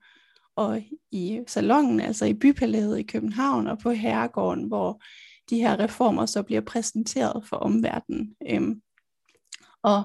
og 0.56 0.82
i 1.10 1.40
salongen, 1.46 2.00
altså 2.00 2.24
i 2.24 2.34
bypalæet 2.34 2.98
i 2.98 3.02
København 3.02 3.66
og 3.66 3.78
på 3.78 3.90
herregården, 3.90 4.64
hvor 4.64 5.02
de 5.50 5.56
her 5.56 5.78
reformer 5.78 6.26
så 6.26 6.42
bliver 6.42 6.60
præsenteret 6.60 7.46
for 7.48 7.56
omverdenen. 7.56 8.36
Øhm, 8.50 8.82
og 9.82 10.02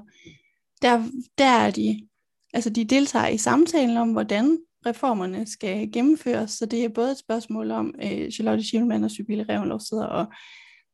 der, 0.82 1.04
der 1.38 1.46
er 1.46 1.72
de, 1.72 2.08
altså 2.54 2.70
de 2.70 2.86
deltager 2.86 3.28
i 3.28 3.38
samtalen 3.38 3.98
om, 3.98 4.12
hvordan 4.12 4.58
reformerne 4.86 5.48
skal 5.48 5.92
gennemføres, 5.92 6.52
så 6.52 6.66
det 6.66 6.86
er 6.86 6.90
både 6.90 7.12
et 7.12 7.18
spørgsmål 7.18 7.72
om, 7.72 7.96
øh, 8.04 8.32
Charlotte 8.32 8.64
Schimmelmann 8.64 9.04
og 9.04 9.12
Sybille 9.12 9.46
Revenlov 9.50 9.80
sidder 9.80 10.06
og 10.06 10.26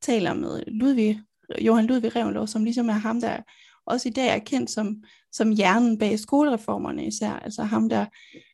taler 0.01 0.33
med 0.33 0.63
Ludvig, 0.67 1.21
Johan 1.61 1.85
Ludvig 1.85 2.15
Revenlov, 2.15 2.47
som 2.47 2.63
ligesom 2.63 2.89
er 2.89 2.93
ham, 2.93 3.21
der 3.21 3.37
også 3.85 4.09
i 4.09 4.11
dag 4.11 4.27
er 4.27 4.39
kendt 4.39 4.69
som, 4.69 5.03
som 5.31 5.51
hjernen 5.51 5.97
bag 5.97 6.19
skolereformerne 6.19 7.07
især, 7.07 7.31
altså 7.31 7.63
ham, 7.63 7.89
der 7.89 8.05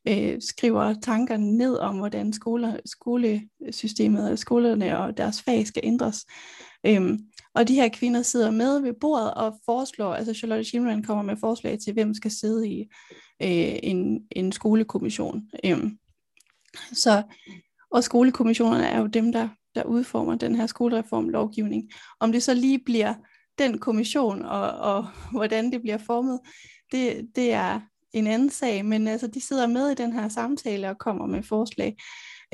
øh, 0.07 0.41
skriver 0.41 0.93
tankerne 0.93 1.57
ned 1.57 1.77
om, 1.77 1.97
hvordan 1.97 2.33
skoler, 2.33 2.77
skolesystemet 2.85 4.31
og 4.31 4.39
skolerne 4.39 4.99
og 4.99 5.17
deres 5.17 5.41
fag 5.41 5.67
skal 5.67 5.81
ændres. 5.85 6.25
Øhm, 6.85 7.19
og 7.53 7.67
de 7.67 7.75
her 7.75 7.89
kvinder 7.89 8.21
sidder 8.21 8.51
med 8.51 8.79
ved 8.79 8.93
bordet 8.93 9.33
og 9.33 9.59
foreslår, 9.65 10.13
altså 10.13 10.33
Charlotte 10.33 10.63
Schimmelmann 10.63 11.03
kommer 11.03 11.23
med 11.23 11.37
forslag 11.37 11.79
til, 11.79 11.93
hvem 11.93 12.13
skal 12.13 12.31
sidde 12.31 12.69
i 12.69 12.81
øh, 13.41 13.79
en, 13.83 14.21
en 14.31 14.51
skolekommission. 14.51 15.41
Øhm, 15.65 15.97
så, 16.93 17.23
og 17.91 18.03
skolekommissionerne 18.03 18.87
er 18.87 18.99
jo 18.99 19.07
dem, 19.07 19.31
der, 19.31 19.49
der 19.75 19.83
udformer 19.83 20.35
den 20.35 20.55
her 20.55 20.67
skolereformlovgivning. 20.67 21.91
Om 22.19 22.31
det 22.31 22.43
så 22.43 22.53
lige 22.53 22.79
bliver 22.79 23.13
den 23.59 23.79
kommission, 23.79 24.41
og, 24.41 24.71
og 24.71 25.07
hvordan 25.31 25.71
det 25.71 25.81
bliver 25.81 25.97
formet, 25.97 26.39
det, 26.91 27.27
det 27.35 27.53
er 27.53 27.79
en 28.13 28.27
anden 28.27 28.49
sag, 28.49 28.85
men 28.85 29.07
altså, 29.07 29.27
de 29.27 29.41
sidder 29.41 29.67
med 29.67 29.89
i 29.89 29.95
den 29.95 30.13
her 30.13 30.29
samtale 30.29 30.89
og 30.89 30.97
kommer 30.97 31.25
med 31.25 31.43
forslag. 31.43 31.97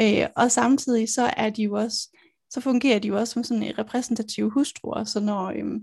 Øh, 0.02 0.28
og 0.36 0.52
samtidig 0.52 1.10
så 1.10 1.34
er 1.38 1.50
de 1.50 1.64
jo 1.64 1.74
også, 1.74 2.18
så 2.50 2.62
fungerer 2.62 3.00
de 3.00 3.08
jo 3.08 3.18
også 3.18 3.34
som 3.34 3.44
sådan 3.44 3.64
en 3.64 3.78
repræsentativ 3.78 4.50
hustruer, 4.50 5.04
så 5.04 5.20
når, 5.20 5.54
øhm, 5.56 5.80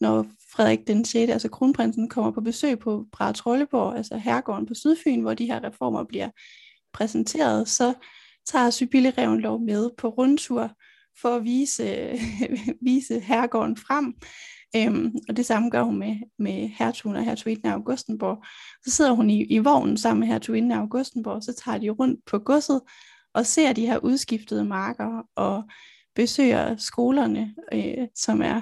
når 0.00 0.26
Frederik 0.52 0.86
den 0.86 1.04
6., 1.04 1.32
altså 1.32 1.48
kronprinsen, 1.48 2.08
kommer 2.08 2.30
på 2.30 2.40
besøg 2.40 2.78
på 2.78 3.06
Brahe 3.12 3.32
Trolleborg, 3.32 3.96
altså 3.96 4.16
herregården 4.16 4.66
på 4.66 4.74
Sydfyn, 4.74 5.20
hvor 5.20 5.34
de 5.34 5.46
her 5.46 5.64
reformer 5.64 6.04
bliver 6.04 6.30
præsenteret, 6.92 7.68
så 7.68 7.94
tager 8.46 8.70
Sybille 8.70 9.10
Revenlov 9.18 9.60
med 9.60 9.90
på 9.98 10.08
rundtur 10.08 10.70
for 11.20 11.36
at 11.36 11.44
vise, 11.44 12.18
vise 12.88 13.20
herregården 13.20 13.76
frem. 13.76 14.14
Øhm, 14.76 15.12
og 15.28 15.36
det 15.36 15.46
samme 15.46 15.70
gør 15.70 15.82
hun 15.82 15.98
med, 15.98 16.16
med 16.38 16.68
hertugen 16.68 17.16
og 17.16 17.24
hertuginden 17.24 17.66
af 17.66 17.72
Augustenborg. 17.72 18.44
Så 18.84 18.90
sidder 18.90 19.12
hun 19.12 19.30
i, 19.30 19.44
i 19.44 19.58
vognen 19.58 19.96
sammen 19.96 20.20
med 20.20 20.28
hertuginden 20.28 20.72
af 20.72 20.78
Augustenborg, 20.78 21.42
så 21.42 21.52
tager 21.64 21.78
de 21.78 21.90
rundt 21.90 22.20
på 22.26 22.38
godset 22.38 22.80
og 23.34 23.46
ser 23.46 23.72
de 23.72 23.86
her 23.86 23.98
udskiftede 23.98 24.64
marker 24.64 25.22
og 25.36 25.62
besøger 26.14 26.76
skolerne, 26.76 27.54
øh, 27.72 28.06
som 28.14 28.42
er 28.42 28.60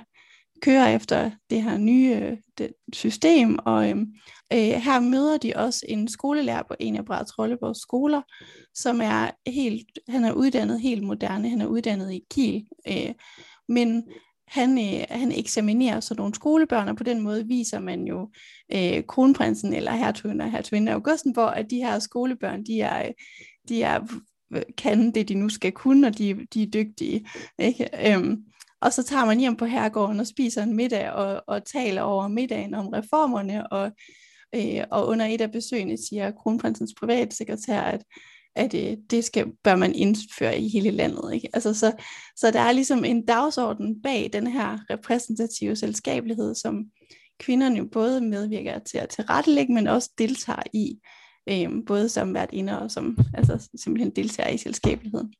kører 0.62 0.88
efter 0.88 1.30
det 1.50 1.62
her 1.62 1.78
nye 1.78 2.18
øh, 2.22 2.36
det 2.58 2.72
system, 2.92 3.58
og 3.64 3.90
øh, 3.90 3.96
øh 4.52 4.58
her 4.58 5.00
møder 5.00 5.36
de 5.36 5.52
også 5.56 5.86
en 5.88 6.08
skolelærer 6.08 6.62
på 6.62 6.74
en 6.80 6.96
af 6.96 7.04
Brads 7.04 7.38
Rolleborgs 7.38 7.80
skoler, 7.80 8.22
som 8.74 9.00
er 9.00 9.30
helt, 9.50 9.86
han 10.08 10.24
er 10.24 10.32
uddannet 10.32 10.80
helt 10.80 11.02
moderne, 11.02 11.48
han 11.48 11.60
er 11.60 11.66
uddannet 11.66 12.12
i 12.12 12.24
Kiel, 12.30 12.66
øh, 12.88 13.14
men 13.68 14.04
han, 14.48 14.78
øh, 14.78 15.04
han 15.10 15.32
eksaminerer 15.32 16.00
så 16.00 16.14
nogle 16.14 16.34
skolebørn, 16.34 16.88
og 16.88 16.96
på 16.96 17.04
den 17.04 17.20
måde 17.20 17.46
viser 17.46 17.80
man 17.80 18.06
jo 18.06 18.30
øh, 18.74 19.02
kronprinsen 19.08 19.72
eller 19.72 19.92
hertugen 19.92 20.40
og 20.40 20.50
hertugen 20.50 20.88
af 20.88 20.94
Augustenborg, 20.94 21.56
at 21.56 21.70
de 21.70 21.76
her 21.76 21.98
skolebørn, 21.98 22.64
de 22.64 22.80
er, 22.80 23.06
øh, 23.06 23.12
de 23.68 23.82
er 23.82 24.00
kan 24.78 25.10
det, 25.10 25.28
de 25.28 25.34
nu 25.34 25.48
skal 25.48 25.72
kunne, 25.72 26.06
og 26.06 26.18
de, 26.18 26.46
de 26.54 26.62
er 26.62 26.66
dygtige. 26.66 27.28
Ikke? 27.58 28.14
Øhm, 28.14 28.44
og 28.82 28.92
så 28.92 29.02
tager 29.02 29.24
man 29.24 29.40
hjem 29.40 29.56
på 29.56 29.64
herregården 29.64 30.20
og 30.20 30.26
spiser 30.26 30.62
en 30.62 30.76
middag 30.76 31.10
og, 31.10 31.42
og 31.46 31.64
taler 31.64 32.02
over 32.02 32.28
middagen 32.28 32.74
om 32.74 32.88
reformerne, 32.88 33.72
og, 33.72 33.90
øh, 34.54 34.84
og 34.90 35.06
under 35.06 35.26
et 35.26 35.40
af 35.40 35.52
besøgene 35.52 35.96
siger 36.08 36.30
kronprinsens 36.30 36.94
privatsekretær, 37.00 37.80
at, 37.80 38.04
at 38.56 38.74
øh, 38.74 38.96
det 39.10 39.24
skal, 39.24 39.46
bør 39.64 39.76
man 39.76 39.94
indføre 39.94 40.58
i 40.60 40.68
hele 40.68 40.90
landet. 40.90 41.34
Ikke? 41.34 41.48
Altså, 41.54 41.74
så, 41.74 41.92
så 42.36 42.50
der 42.50 42.60
er 42.60 42.72
ligesom 42.72 43.04
en 43.04 43.26
dagsorden 43.26 44.02
bag 44.02 44.30
den 44.32 44.46
her 44.46 44.78
repræsentative 44.90 45.76
selskabelighed, 45.76 46.54
som 46.54 46.84
kvinderne 47.38 47.76
jo 47.76 47.88
både 47.92 48.20
medvirker 48.20 48.78
til 48.78 48.98
at 48.98 49.08
tilrettelægge, 49.08 49.74
men 49.74 49.86
også 49.86 50.10
deltager 50.18 50.62
i, 50.72 50.98
øh, 51.48 51.70
både 51.86 52.08
som 52.08 52.34
vært 52.34 52.52
inde 52.52 52.80
og 52.80 52.90
som 52.90 53.18
altså, 53.34 53.68
simpelthen 53.76 54.16
deltager 54.16 54.48
i 54.50 54.56
selskabeligheden. 54.56 55.34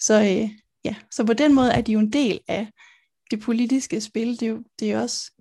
Så, 0.00 0.20
øh, 0.20 0.50
ja, 0.84 0.94
så 1.10 1.26
på 1.26 1.32
den 1.32 1.54
måde 1.54 1.72
er 1.72 1.80
de 1.80 1.92
jo 1.92 1.98
en 1.98 2.12
del 2.12 2.40
af 2.48 2.70
det 3.30 3.40
politiske 3.40 4.00
spil. 4.00 4.40
Det 4.40 4.42
er 4.42 4.50
jo 4.50 4.62
det 4.80 4.92
er 4.92 5.00
også 5.02 5.32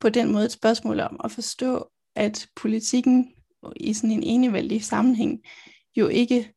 på 0.00 0.08
den 0.08 0.32
måde 0.32 0.44
et 0.44 0.52
spørgsmål 0.52 1.00
om 1.00 1.20
at 1.24 1.30
forstå, 1.30 1.88
at 2.16 2.46
politikken 2.56 3.34
i 3.76 3.92
sådan 3.92 4.10
en 4.10 4.22
enevældig 4.22 4.84
sammenhæng 4.84 5.40
jo 5.96 6.08
ikke 6.08 6.52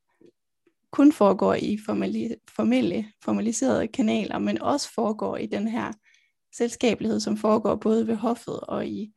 kun 0.91 1.11
foregår 1.11 1.53
i 1.53 1.77
formali, 1.85 2.35
formelle, 2.55 3.11
formaliserede 3.23 3.87
kanaler, 3.87 4.39
men 4.39 4.61
også 4.61 4.93
foregår 4.93 5.37
i 5.37 5.45
den 5.45 5.67
her 5.67 5.93
selskabelighed, 6.57 7.19
som 7.19 7.37
foregår 7.37 7.75
både 7.75 8.07
ved 8.07 8.15
hoffet 8.15 8.59
og 8.59 8.87
i, 8.87 9.13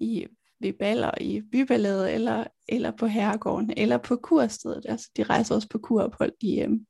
i 0.00 0.26
ved 0.60 0.72
baller 0.72 1.10
i 1.20 1.42
byballet, 1.52 2.14
eller, 2.14 2.44
eller 2.68 2.90
på 2.90 3.06
herregården, 3.06 3.72
eller 3.76 3.98
på 3.98 4.16
kurstedet. 4.16 4.86
Altså, 4.88 5.10
de 5.16 5.22
rejser 5.22 5.54
også 5.54 5.68
på 5.68 5.78
kurophold 5.78 6.32
i, 6.40 6.60
øhm, 6.60 6.86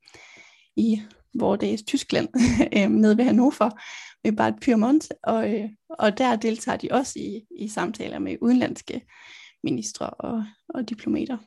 i 0.77 1.03
vores 1.39 1.83
Tyskland, 1.83 2.29
øh, 2.77 2.91
nede 2.91 3.17
ved 3.17 3.25
Hannover, 3.25 3.81
ved 4.25 4.33
Bad 4.33 4.53
Pyrmont, 4.63 5.13
og, 5.23 5.55
øh, 5.55 5.69
og 5.89 6.19
der 6.19 6.37
deltager 6.37 6.77
de 6.77 6.89
også 6.91 7.19
i, 7.19 7.43
i 7.65 7.69
samtaler 7.69 8.19
med 8.19 8.37
udenlandske 8.41 9.07
ministre 9.65 10.11
og, 10.11 10.45
og 10.69 10.89
diplomater. 10.89 11.39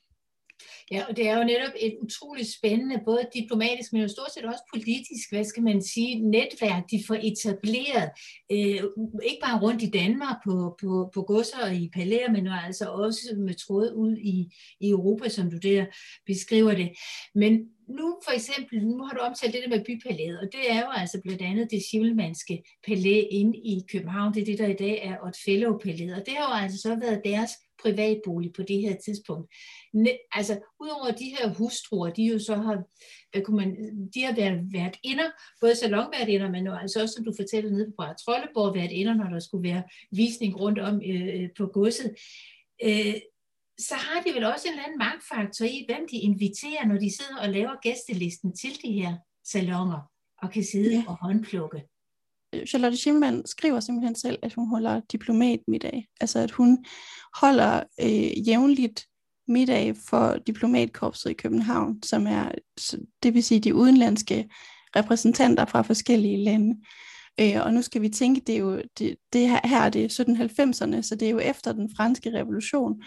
Ja, 0.92 1.06
og 1.10 1.18
det 1.18 1.28
er 1.28 1.38
jo 1.38 1.44
netop 1.44 1.74
et 1.80 1.96
utroligt 2.02 2.54
spændende, 2.54 3.02
både 3.06 3.30
diplomatisk, 3.34 3.94
men 3.94 4.02
jo 4.02 4.08
stort 4.08 4.34
set 4.34 4.46
også 4.46 4.64
politisk, 4.74 5.32
hvad 5.32 5.44
skal 5.44 5.64
man 5.64 5.82
sige, 5.82 6.20
netværk, 6.20 6.84
de 6.92 7.04
får 7.08 7.18
etableret, 7.24 8.10
øh, 8.52 8.84
ikke 9.24 9.42
bare 9.44 9.62
rundt 9.62 9.82
i 9.84 9.90
Danmark 9.90 10.36
på, 10.46 10.78
på, 10.82 11.10
på 11.14 11.22
godser 11.22 11.64
og 11.64 11.76
i 11.76 11.90
palæer, 11.94 12.32
men 12.32 12.48
altså 12.48 12.86
også 12.86 13.36
med 13.38 13.54
tråd 13.54 13.94
ud 13.94 14.18
i, 14.18 14.54
i 14.80 14.90
Europa, 14.90 15.30
som 15.30 15.52
du 15.52 15.58
der 15.58 15.86
beskriver 16.26 16.74
det. 16.76 16.92
Men 17.36 17.52
nu 17.90 18.20
for 18.24 18.32
eksempel, 18.32 18.88
nu 18.88 19.04
har 19.04 19.14
du 19.14 19.20
omtalt 19.20 19.54
det 19.54 19.64
der 19.64 19.70
med 19.70 19.86
bypalæet, 19.86 20.40
og 20.40 20.48
det 20.52 20.72
er 20.72 20.80
jo 20.80 20.90
altså 20.96 21.22
blandt 21.24 21.42
andet 21.42 21.72
det 21.72 21.84
Schimmelmannske 21.84 22.64
palæ 22.88 23.24
inde 23.32 23.58
i 23.58 23.82
København, 23.92 24.34
det 24.34 24.42
er 24.42 24.46
det, 24.46 24.60
der 24.60 24.68
i 24.68 24.74
dag 24.80 25.02
er 25.04 25.18
Otfellow-palæet, 25.28 26.16
og 26.16 26.26
det 26.26 26.34
har 26.38 26.48
jo 26.50 26.64
altså 26.64 26.78
så 26.82 26.96
været 26.96 27.22
deres 27.26 27.52
privatbolig 27.84 28.54
på 28.54 28.64
det 28.64 28.82
her 28.82 28.96
tidspunkt. 29.06 29.54
Ne, 29.94 30.10
altså, 30.32 30.60
udover 30.80 31.12
de 31.12 31.36
her 31.40 31.54
hustruer, 31.54 32.10
de 32.10 32.24
jo 32.24 32.40
så 32.40 32.56
har, 32.56 32.84
hvad 33.32 33.42
kunne 33.42 33.58
man, 33.58 33.72
de 34.14 34.24
har 34.24 34.36
været, 34.36 34.74
været 34.74 34.98
inder, 35.04 35.30
både 35.62 35.76
salonværtinder, 35.76 36.52
men 36.52 36.68
altså 36.68 37.02
også, 37.02 37.14
som 37.16 37.26
du 37.26 37.34
fortæller 37.40 37.72
nede 37.72 37.94
på 38.00 38.06
Trolleborg, 38.26 38.76
været 38.76 38.92
inder, 38.92 39.14
når 39.14 39.30
der 39.30 39.40
skulle 39.40 39.70
være 39.70 39.84
visning 40.12 40.60
rundt 40.60 40.80
om 40.80 41.02
øh, 41.12 41.50
på 41.58 41.66
godset. 41.66 42.16
Øh, 42.84 43.16
så 43.80 43.96
har 43.96 44.22
de 44.22 44.34
vel 44.34 44.44
også 44.44 44.68
en 44.68 44.74
eller 44.74 44.84
anden 44.84 44.98
magtfaktor 44.98 45.66
i, 45.66 45.86
hvem 45.88 46.08
de 46.12 46.18
inviterer, 46.18 46.86
når 46.86 46.98
de 46.98 47.16
sidder 47.18 47.42
og 47.42 47.50
laver 47.50 47.82
gæstelisten 47.82 48.56
til 48.56 48.82
de 48.84 48.92
her 48.92 49.18
salonger, 49.46 50.12
og 50.42 50.52
kan 50.52 50.64
sidde 50.64 50.96
ja. 50.96 51.04
og 51.08 51.18
håndplukke. 51.22 51.82
Charlotte 52.68 52.98
Schimmelmann 52.98 53.46
skriver 53.46 53.80
simpelthen 53.80 54.16
selv, 54.16 54.40
at 54.42 54.54
hun 54.54 54.70
holder 54.70 55.02
diplomatmiddag. 55.12 56.08
Altså 56.22 56.40
at 56.40 56.52
hun 56.52 56.86
holder 57.36 57.84
øh, 58.02 58.48
jævnligt 58.48 59.06
middag 59.48 59.96
for 60.10 60.38
diplomatkorpset 60.48 61.30
i 61.30 61.34
København, 61.34 62.04
som 62.04 62.28
er, 62.28 62.52
det 63.24 63.34
vil 63.34 63.44
sige 63.44 63.60
de 63.60 63.76
udenlandske 63.76 64.50
repræsentanter 64.96 65.66
fra 65.66 65.82
forskellige 65.82 66.44
lande. 66.44 66.76
Øh, 67.40 67.66
og 67.66 67.74
nu 67.74 67.82
skal 67.82 68.02
vi 68.02 68.10
tænke, 68.10 68.42
det 68.48 68.56
er 68.56 68.60
jo 68.60 68.82
det, 69.00 69.16
det 69.34 69.50
her, 69.50 69.68
her 69.68 69.82
er 69.82 69.90
det 69.90 70.20
1790'erne, 70.20 71.02
så 71.02 71.16
det 71.20 71.28
er 71.28 71.32
jo 71.32 71.40
efter 71.40 71.72
den 71.72 71.90
franske 71.98 72.34
revolution. 72.34 73.02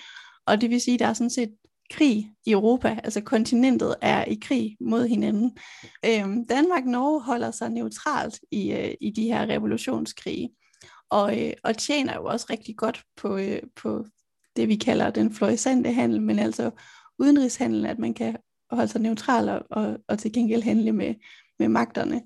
Og 0.46 0.60
det 0.60 0.70
vil 0.70 0.80
sige, 0.80 0.98
der 0.98 1.06
er 1.06 1.12
sådan 1.12 1.30
set 1.30 1.50
krig 1.90 2.32
i 2.46 2.52
Europa, 2.52 3.00
altså 3.04 3.20
kontinentet 3.20 3.94
er 4.00 4.24
i 4.24 4.38
krig 4.42 4.76
mod 4.80 5.06
hinanden. 5.06 5.56
Øhm, 6.06 6.46
Danmark 6.46 6.82
og 6.82 6.90
Norge 6.90 7.22
holder 7.22 7.50
sig 7.50 7.70
neutralt 7.70 8.40
i, 8.50 8.72
øh, 8.72 8.94
i 9.00 9.10
de 9.10 9.24
her 9.24 9.46
revolutionskrige, 9.46 10.50
og, 11.10 11.46
øh, 11.46 11.52
og 11.64 11.76
tjener 11.76 12.14
jo 12.14 12.24
også 12.24 12.46
rigtig 12.50 12.76
godt 12.76 13.02
på, 13.16 13.36
øh, 13.36 13.62
på 13.76 14.04
det, 14.56 14.68
vi 14.68 14.76
kalder 14.76 15.10
den 15.10 15.34
florissante 15.34 15.92
handel, 15.92 16.22
men 16.22 16.38
altså 16.38 16.70
udenrigshandel, 17.18 17.86
at 17.86 17.98
man 17.98 18.14
kan 18.14 18.36
holde 18.70 18.88
sig 18.88 19.00
neutral 19.00 19.48
og, 19.48 19.62
og, 19.70 19.96
og 20.08 20.18
til 20.18 20.32
gengæld 20.32 20.62
handle 20.62 20.92
med, 20.92 21.14
med 21.58 21.68
magterne. 21.68 22.22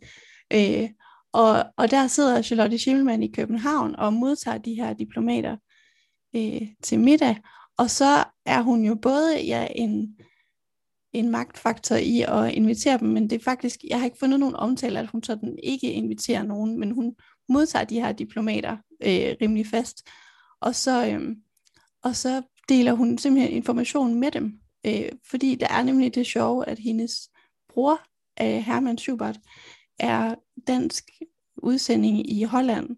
Øh, 0.53 0.89
og, 1.33 1.65
og 1.77 1.91
der 1.91 2.07
sidder 2.07 2.43
Charlotte 2.43 2.79
Schimmelmann 2.79 3.23
i 3.23 3.33
København 3.33 3.97
og 3.97 4.13
modtager 4.13 4.59
de 4.59 4.75
her 4.75 4.93
diplomater 4.93 5.57
øh, 6.37 6.63
til 6.83 7.01
middag, 7.01 7.37
og 7.79 7.91
så 7.91 8.25
er 8.47 8.63
hun 8.63 8.85
jo 8.85 8.95
både 8.95 9.41
ja, 9.41 9.67
en, 9.75 10.17
en 11.13 11.31
magtfaktor 11.31 11.97
i 11.97 12.21
at 12.21 12.53
invitere 12.53 12.99
dem, 12.99 13.09
men 13.09 13.31
det 13.31 13.41
er 13.41 13.45
faktisk, 13.45 13.81
jeg 13.89 13.99
har 13.99 14.05
ikke 14.05 14.19
fundet 14.19 14.41
nogen 14.41 14.57
omtale, 14.57 14.99
at 14.99 15.11
hun 15.11 15.23
sådan 15.23 15.59
ikke 15.63 15.93
inviterer 15.93 16.43
nogen, 16.43 16.81
men 16.81 16.91
hun 16.91 17.17
modtager 17.49 17.85
de 17.85 18.01
her 18.01 18.13
diplomater 18.13 18.77
øh, 19.01 19.37
rimelig 19.41 19.67
fast. 19.67 20.09
Og 20.61 20.75
så, 20.75 21.07
øh, 21.07 21.37
og 22.03 22.17
så 22.17 22.43
deler 22.69 22.93
hun 22.93 23.19
simpelthen 23.19 23.53
information 23.53 24.15
med 24.15 24.31
dem, 24.31 24.53
øh, 24.87 25.13
fordi 25.31 25.55
der 25.55 25.69
er 25.71 25.83
nemlig 25.83 26.15
det 26.15 26.27
sjove, 26.27 26.69
at 26.69 26.79
hendes 26.79 27.31
bror, 27.69 28.01
øh, 28.43 28.63
Herman 28.63 28.99
Schubert, 28.99 29.39
er 29.99 30.35
dansk 30.67 31.11
udsending 31.57 32.31
i 32.31 32.43
Holland, 32.43 32.97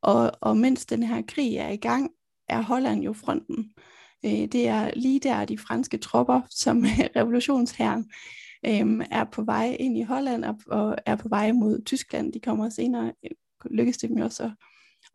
og, 0.00 0.32
og 0.40 0.56
mens 0.56 0.86
den 0.86 1.02
her 1.02 1.22
krig 1.28 1.56
er 1.56 1.68
i 1.68 1.76
gang, 1.76 2.10
er 2.48 2.62
Holland 2.62 3.02
jo 3.02 3.12
fronten. 3.12 3.72
Øh, 3.78 3.95
Øh, 4.26 4.32
det 4.32 4.68
er 4.68 4.90
lige 4.96 5.20
der, 5.20 5.44
de 5.44 5.58
franske 5.58 5.98
tropper, 5.98 6.40
som 6.50 6.84
revolutionsherren, 7.16 8.10
øh, 8.66 9.06
er 9.10 9.24
på 9.24 9.42
vej 9.42 9.76
ind 9.80 9.98
i 9.98 10.02
Holland 10.02 10.44
og, 10.44 10.56
og 10.66 10.96
er 11.06 11.16
på 11.16 11.28
vej 11.28 11.52
mod 11.52 11.84
Tyskland. 11.84 12.32
De 12.32 12.40
kommer 12.40 12.68
senere, 12.68 13.12
øh, 13.24 13.30
lykkes 13.70 13.96
det 13.96 14.10
dem 14.10 14.20
også 14.20 14.42
at, 14.44 14.50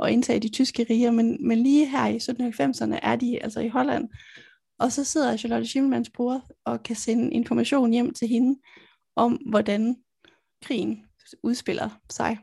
at 0.06 0.12
indtage 0.12 0.39
de 0.39 0.50
tyske 0.50 0.86
riger, 0.89 1.12
men, 1.12 1.47
men 1.47 1.58
lige 1.58 1.86
her 1.89 2.08
i 2.08 2.17
1790'erne 2.17 3.00
er 3.04 3.15
de 3.15 3.43
altså 3.43 3.60
i 3.60 3.67
Holland. 3.67 4.10
Og 4.80 4.91
så 4.91 5.04
sidder 5.04 5.38
Charlotte 5.38 5.67
Schimmelmanns 5.67 6.10
bror 6.10 6.47
og 6.65 6.84
kan 6.84 6.95
sende 6.95 7.32
information 7.32 7.91
hjem 7.91 8.13
til 8.13 8.28
hende 8.28 8.60
om, 9.15 9.34
hvordan 9.34 9.95
krigen 10.63 11.06
udspiller 11.43 11.89
sig. 12.10 12.38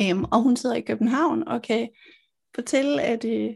Øhm, 0.00 0.24
og 0.24 0.42
hun 0.42 0.56
sidder 0.56 0.76
i 0.76 0.80
København 0.80 1.48
og 1.48 1.62
kan 1.62 1.88
fortælle, 2.54 3.02
at, 3.02 3.24
øh, 3.24 3.50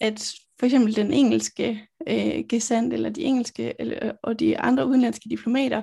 at 0.00 0.32
for 0.58 0.66
eksempel 0.66 0.96
den 0.96 1.12
engelske 1.12 1.86
øh, 2.08 2.44
gesandt 2.48 2.94
eller 2.94 3.10
de 3.10 3.22
engelske 3.22 3.72
eller, 3.78 4.12
og 4.22 4.40
de 4.40 4.58
andre 4.58 4.86
udenlandske 4.86 5.28
diplomater 5.30 5.82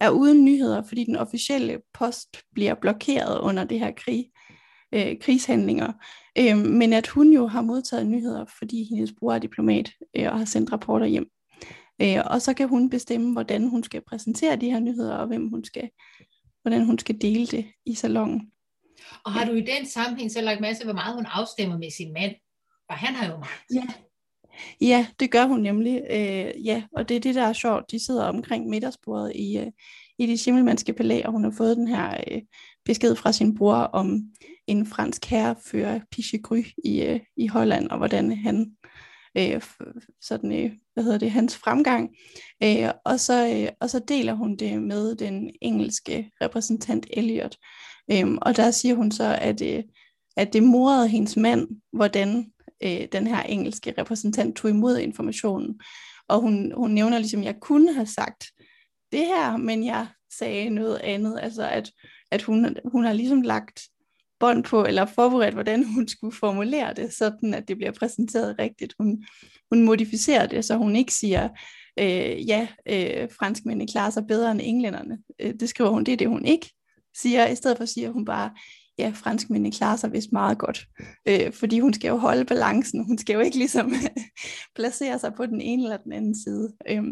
er 0.00 0.10
uden 0.10 0.44
nyheder, 0.44 0.82
fordi 0.82 1.04
den 1.04 1.16
officielle 1.16 1.80
post 1.94 2.36
bliver 2.54 2.74
blokeret 2.74 3.40
under 3.40 3.64
det 3.64 3.78
her 3.78 3.92
krig, 3.96 4.26
øh, 4.94 5.18
krigshandlinger. 5.20 5.92
Øh, 6.38 6.56
men 6.56 6.92
at 6.92 7.06
hun 7.06 7.32
jo 7.32 7.46
har 7.46 7.62
modtaget 7.62 8.06
nyheder, 8.06 8.44
fordi 8.58 8.84
hendes 8.84 9.12
bror 9.18 9.34
er 9.34 9.38
diplomat 9.38 9.92
øh, 10.16 10.32
og 10.32 10.38
har 10.38 10.44
sendt 10.44 10.72
rapporter 10.72 11.06
hjem. 11.06 11.26
Øh, 12.02 12.18
og 12.26 12.42
så 12.42 12.54
kan 12.54 12.68
hun 12.68 12.90
bestemme, 12.90 13.32
hvordan 13.32 13.68
hun 13.68 13.82
skal 13.82 14.02
præsentere 14.08 14.56
de 14.56 14.70
her 14.70 14.80
nyheder, 14.80 15.14
og 15.14 15.26
hvem 15.26 15.48
hun 15.48 15.64
skal, 15.64 15.90
hvordan 16.62 16.84
hun 16.84 16.98
skal 16.98 17.20
dele 17.20 17.46
det 17.46 17.66
i 17.86 17.94
salongen. 17.94 18.50
Og 19.24 19.32
har 19.32 19.44
du 19.44 19.52
i 19.52 19.60
den 19.60 19.86
sammenhæng 19.86 20.30
så 20.30 20.40
lagt 20.40 20.60
masse, 20.60 20.84
hvor 20.84 20.92
meget 20.92 21.14
hun 21.14 21.26
afstemmer 21.26 21.78
med 21.78 21.90
sin 21.90 22.12
mand? 22.12 22.34
Og 22.88 22.94
han 22.94 23.14
har 23.14 23.30
jo 23.30 23.36
magt. 23.36 23.64
Ja, 23.74 23.86
Ja, 24.80 25.06
det 25.20 25.30
gør 25.30 25.46
hun 25.46 25.60
nemlig. 25.60 26.02
Øh, 26.10 26.66
ja, 26.66 26.82
og 26.92 27.08
det 27.08 27.16
er 27.16 27.20
det, 27.20 27.34
der 27.34 27.42
er 27.42 27.52
sjovt. 27.52 27.90
De 27.90 28.04
sidder 28.06 28.24
omkring 28.24 28.68
middagsbordet 28.68 29.32
i, 29.34 29.58
øh, 29.58 29.66
i 30.18 30.26
det 30.26 30.40
simmelmandske 30.40 30.92
palæ, 30.92 31.22
og 31.24 31.32
hun 31.32 31.44
har 31.44 31.50
fået 31.50 31.76
den 31.76 31.88
her 31.88 32.16
øh, 32.30 32.42
besked 32.84 33.16
fra 33.16 33.32
sin 33.32 33.54
bror 33.54 33.74
om 33.74 34.20
en 34.66 34.86
fransk 34.86 35.24
herre 35.24 35.56
fører 35.64 36.00
Pichegry 36.10 36.62
i, 36.84 37.02
øh, 37.02 37.20
i 37.36 37.46
Holland, 37.46 37.88
og 37.88 37.98
hvordan 37.98 38.32
han 38.32 38.76
øh, 39.38 39.62
sådan, 40.20 40.52
øh, 40.52 40.72
hvad 40.94 41.04
hedder 41.04 41.18
det, 41.18 41.30
hans 41.30 41.56
fremgang. 41.56 42.10
Øh, 42.62 42.90
og, 43.04 43.20
så, 43.20 43.48
øh, 43.48 43.68
og 43.80 43.90
så 43.90 43.98
deler 43.98 44.34
hun 44.34 44.56
det 44.56 44.82
med 44.82 45.16
den 45.16 45.50
engelske 45.62 46.30
repræsentant 46.42 47.06
Elliot. 47.10 47.56
Øh, 48.10 48.38
og 48.42 48.56
der 48.56 48.70
siger 48.70 48.94
hun 48.94 49.10
så, 49.10 49.38
at, 49.40 49.62
øh, 49.62 49.82
at 50.36 50.52
det 50.52 50.62
morede 50.62 51.08
hendes 51.08 51.36
mand, 51.36 51.68
hvordan 51.92 52.52
øh, 52.82 53.08
den 53.12 53.26
her 53.26 53.42
engelske 53.42 53.94
repræsentant 53.98 54.56
tog 54.56 54.70
imod 54.70 54.98
informationen. 54.98 55.80
Og 56.28 56.40
hun, 56.40 56.72
hun 56.76 56.90
nævner 56.90 57.18
ligesom, 57.18 57.40
at 57.40 57.46
jeg 57.46 57.60
kunne 57.60 57.94
have 57.94 58.06
sagt 58.06 58.44
det 59.12 59.26
her, 59.26 59.56
men 59.56 59.84
jeg 59.84 60.06
sagde 60.38 60.70
noget 60.70 60.96
andet. 60.96 61.38
Altså 61.42 61.68
at, 61.68 61.90
at 62.30 62.42
hun, 62.42 62.76
hun 62.92 63.04
har 63.04 63.12
ligesom 63.12 63.42
lagt 63.42 63.80
bånd 64.40 64.64
på, 64.64 64.84
eller 64.84 65.06
forberedt, 65.06 65.54
hvordan 65.54 65.84
hun 65.84 66.08
skulle 66.08 66.36
formulere 66.36 66.94
det, 66.94 67.12
sådan 67.12 67.54
at 67.54 67.68
det 67.68 67.76
bliver 67.76 67.92
præsenteret 67.92 68.56
rigtigt. 68.58 68.94
Hun, 68.98 69.24
hun 69.72 69.84
modificerer 69.84 70.46
det, 70.46 70.64
så 70.64 70.76
hun 70.76 70.96
ikke 70.96 71.12
siger, 71.12 71.48
øh, 71.98 72.48
ja, 72.48 72.68
øh, 72.88 73.28
franskmændene 73.38 73.88
klarer 73.88 74.10
sig 74.10 74.26
bedre 74.26 74.50
end 74.50 74.60
englænderne. 74.62 75.18
Øh, 75.40 75.54
det 75.60 75.68
skriver 75.68 75.90
hun, 75.90 76.04
det 76.04 76.12
er 76.12 76.16
det, 76.16 76.28
hun 76.28 76.44
ikke 76.44 76.70
siger. 77.16 77.46
I 77.46 77.54
stedet 77.54 77.78
for 77.78 77.84
siger 77.84 78.10
hun 78.10 78.24
bare, 78.24 78.50
ja, 78.98 79.12
franskmændene 79.14 79.72
klarer 79.72 79.96
sig 79.96 80.12
vist 80.12 80.32
meget 80.32 80.58
godt, 80.58 80.86
øh, 81.28 81.52
fordi 81.52 81.80
hun 81.80 81.94
skal 81.94 82.08
jo 82.08 82.16
holde 82.16 82.44
balancen, 82.44 83.04
hun 83.04 83.18
skal 83.18 83.34
jo 83.34 83.40
ikke 83.40 83.58
ligesom 83.58 83.92
placere 84.76 85.18
sig 85.18 85.34
på 85.34 85.46
den 85.46 85.60
ene 85.60 85.82
eller 85.82 85.96
den 85.96 86.12
anden 86.12 86.42
side. 86.42 86.72
Øh, 86.90 87.04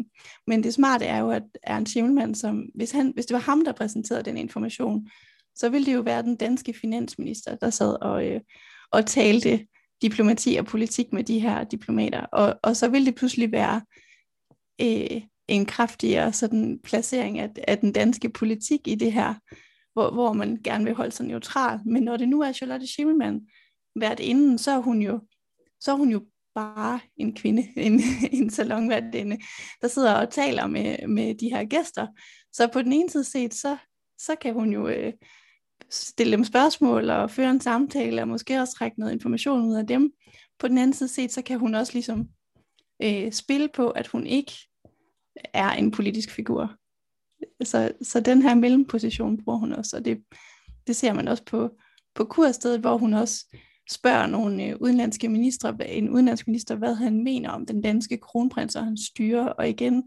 men 0.47 0.63
det 0.63 0.73
smarte 0.73 1.05
er 1.05 1.19
jo, 1.19 1.29
at 1.29 1.43
Ernst 1.63 1.89
Schimmelmann, 1.89 2.35
som, 2.35 2.63
hvis, 2.75 2.91
han, 2.91 3.11
hvis 3.13 3.25
det 3.25 3.33
var 3.33 3.41
ham, 3.41 3.65
der 3.65 3.71
præsenterede 3.71 4.23
den 4.23 4.37
information, 4.37 5.09
så 5.55 5.69
ville 5.69 5.85
det 5.85 5.93
jo 5.93 6.01
være 6.01 6.23
den 6.23 6.35
danske 6.35 6.73
finansminister, 6.73 7.55
der 7.55 7.69
sad 7.69 7.95
og, 8.01 8.27
øh, 8.27 8.41
og 8.91 9.05
talte 9.05 9.67
diplomati 10.01 10.55
og 10.55 10.65
politik 10.65 11.13
med 11.13 11.23
de 11.23 11.39
her 11.39 11.63
diplomater, 11.63 12.21
og, 12.21 12.59
og 12.63 12.75
så 12.75 12.87
ville 12.87 13.05
det 13.05 13.15
pludselig 13.15 13.51
være 13.51 13.81
øh, 14.81 15.21
en 15.47 15.65
kraftigere 15.65 16.33
sådan 16.33 16.79
placering 16.83 17.39
af, 17.39 17.49
af 17.67 17.77
den 17.77 17.91
danske 17.91 18.29
politik 18.29 18.87
i 18.87 18.95
det 18.95 19.11
her, 19.11 19.33
hvor, 19.93 20.11
hvor 20.11 20.33
man 20.33 20.59
gerne 20.63 20.85
vil 20.85 20.93
holde 20.93 21.11
sig 21.11 21.25
neutral. 21.25 21.79
Men 21.85 22.03
når 22.03 22.17
det 22.17 22.29
nu 22.29 22.41
er 22.41 22.51
Charlotte 22.51 22.87
Schimmelmann 22.87 23.41
været 23.95 24.19
inden, 24.19 24.57
så 24.57 24.71
er 24.71 24.79
hun 24.79 25.01
jo, 25.01 25.19
så 25.79 25.91
er 25.91 25.95
hun 25.95 26.09
jo 26.09 26.25
bare 26.55 26.99
en 27.17 27.35
kvinde, 27.35 27.67
en, 27.87 28.01
en 28.31 28.49
salonværdinde, 28.49 29.37
der 29.81 29.87
sidder 29.87 30.13
og 30.13 30.29
taler 30.29 30.67
med, 30.67 31.07
med 31.07 31.35
de 31.35 31.49
her 31.49 31.63
gæster. 31.65 32.07
Så 32.53 32.67
på 32.73 32.81
den 32.81 32.93
ene 32.93 33.09
side 33.09 33.23
set, 33.23 33.53
så, 33.53 33.77
så 34.17 34.35
kan 34.41 34.53
hun 34.53 34.73
jo 34.73 34.87
øh, 34.87 35.13
stille 35.89 36.31
dem 36.31 36.43
spørgsmål 36.43 37.09
og 37.09 37.31
føre 37.31 37.49
en 37.49 37.61
samtale, 37.61 38.21
og 38.21 38.27
måske 38.27 38.59
også 38.59 38.73
trække 38.73 38.99
noget 38.99 39.13
information 39.13 39.61
ud 39.61 39.75
af 39.75 39.87
dem. 39.87 40.13
På 40.59 40.67
den 40.67 40.77
anden 40.77 40.93
side 40.93 41.09
set, 41.09 41.31
så 41.31 41.41
kan 41.41 41.59
hun 41.59 41.75
også 41.75 41.93
ligesom 41.93 42.27
øh, 43.03 43.31
spille 43.31 43.69
på, 43.73 43.89
at 43.89 44.07
hun 44.07 44.27
ikke 44.27 44.53
er 45.53 45.69
en 45.71 45.91
politisk 45.91 46.31
figur. 46.31 46.75
Så, 47.63 47.91
så 48.01 48.19
den 48.19 48.41
her 48.41 48.55
mellemposition 48.55 49.43
bruger 49.43 49.59
hun 49.59 49.73
også, 49.73 49.97
og 49.97 50.05
det, 50.05 50.17
det 50.87 50.95
ser 50.95 51.13
man 51.13 51.27
også 51.27 51.43
på, 51.45 51.69
på 52.15 52.23
kurstedet, 52.23 52.79
hvor 52.79 52.97
hun 52.97 53.13
også 53.13 53.45
spørger 53.91 54.27
nogle 54.27 54.65
øh, 54.65 54.75
udenlandske 54.79 55.29
ministre, 55.29 55.75
en 55.87 56.09
udenlandsk 56.09 56.47
minister, 56.47 56.75
hvad 56.75 56.95
han 56.95 57.23
mener 57.23 57.49
om 57.49 57.65
den 57.65 57.81
danske 57.81 58.17
kronprins 58.17 58.75
og 58.75 58.85
hans 58.85 59.01
styre, 59.01 59.53
og 59.53 59.69
igen 59.69 60.03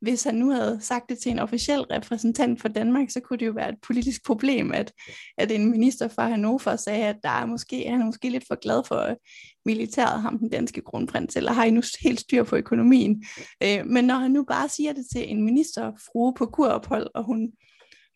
hvis 0.00 0.24
han 0.24 0.34
nu 0.34 0.50
havde 0.50 0.78
sagt 0.80 1.04
det 1.08 1.18
til 1.18 1.32
en 1.32 1.38
officiel 1.38 1.80
repræsentant 1.80 2.60
for 2.60 2.68
Danmark, 2.68 3.10
så 3.10 3.20
kunne 3.20 3.38
det 3.38 3.46
jo 3.46 3.52
være 3.52 3.68
et 3.68 3.78
politisk 3.86 4.26
problem, 4.26 4.72
at, 4.72 4.92
at 5.38 5.50
en 5.50 5.70
minister 5.70 6.08
fra 6.08 6.28
Hannover 6.28 6.76
sagde, 6.76 7.04
at 7.04 7.16
der 7.22 7.28
er 7.28 7.46
måske, 7.46 7.88
han 7.88 8.00
er 8.00 8.06
måske 8.06 8.30
lidt 8.30 8.44
for 8.48 8.60
glad 8.60 8.84
for 8.84 9.10
øh, 9.10 9.16
militæret, 9.64 10.22
ham 10.22 10.38
den 10.38 10.50
danske 10.50 10.80
kronprins, 10.80 11.36
eller 11.36 11.52
har 11.52 11.64
I 11.64 11.70
nu 11.70 11.82
helt 12.02 12.20
styr 12.20 12.42
på 12.42 12.56
økonomien. 12.56 13.24
Øh, 13.62 13.86
men 13.86 14.04
når 14.04 14.14
han 14.14 14.30
nu 14.30 14.44
bare 14.44 14.68
siger 14.68 14.92
det 14.92 15.06
til 15.12 15.30
en 15.30 15.42
minister, 15.42 15.92
frue 16.12 16.34
på 16.34 16.46
kurophold, 16.46 17.06
og 17.14 17.24
hun 17.24 17.52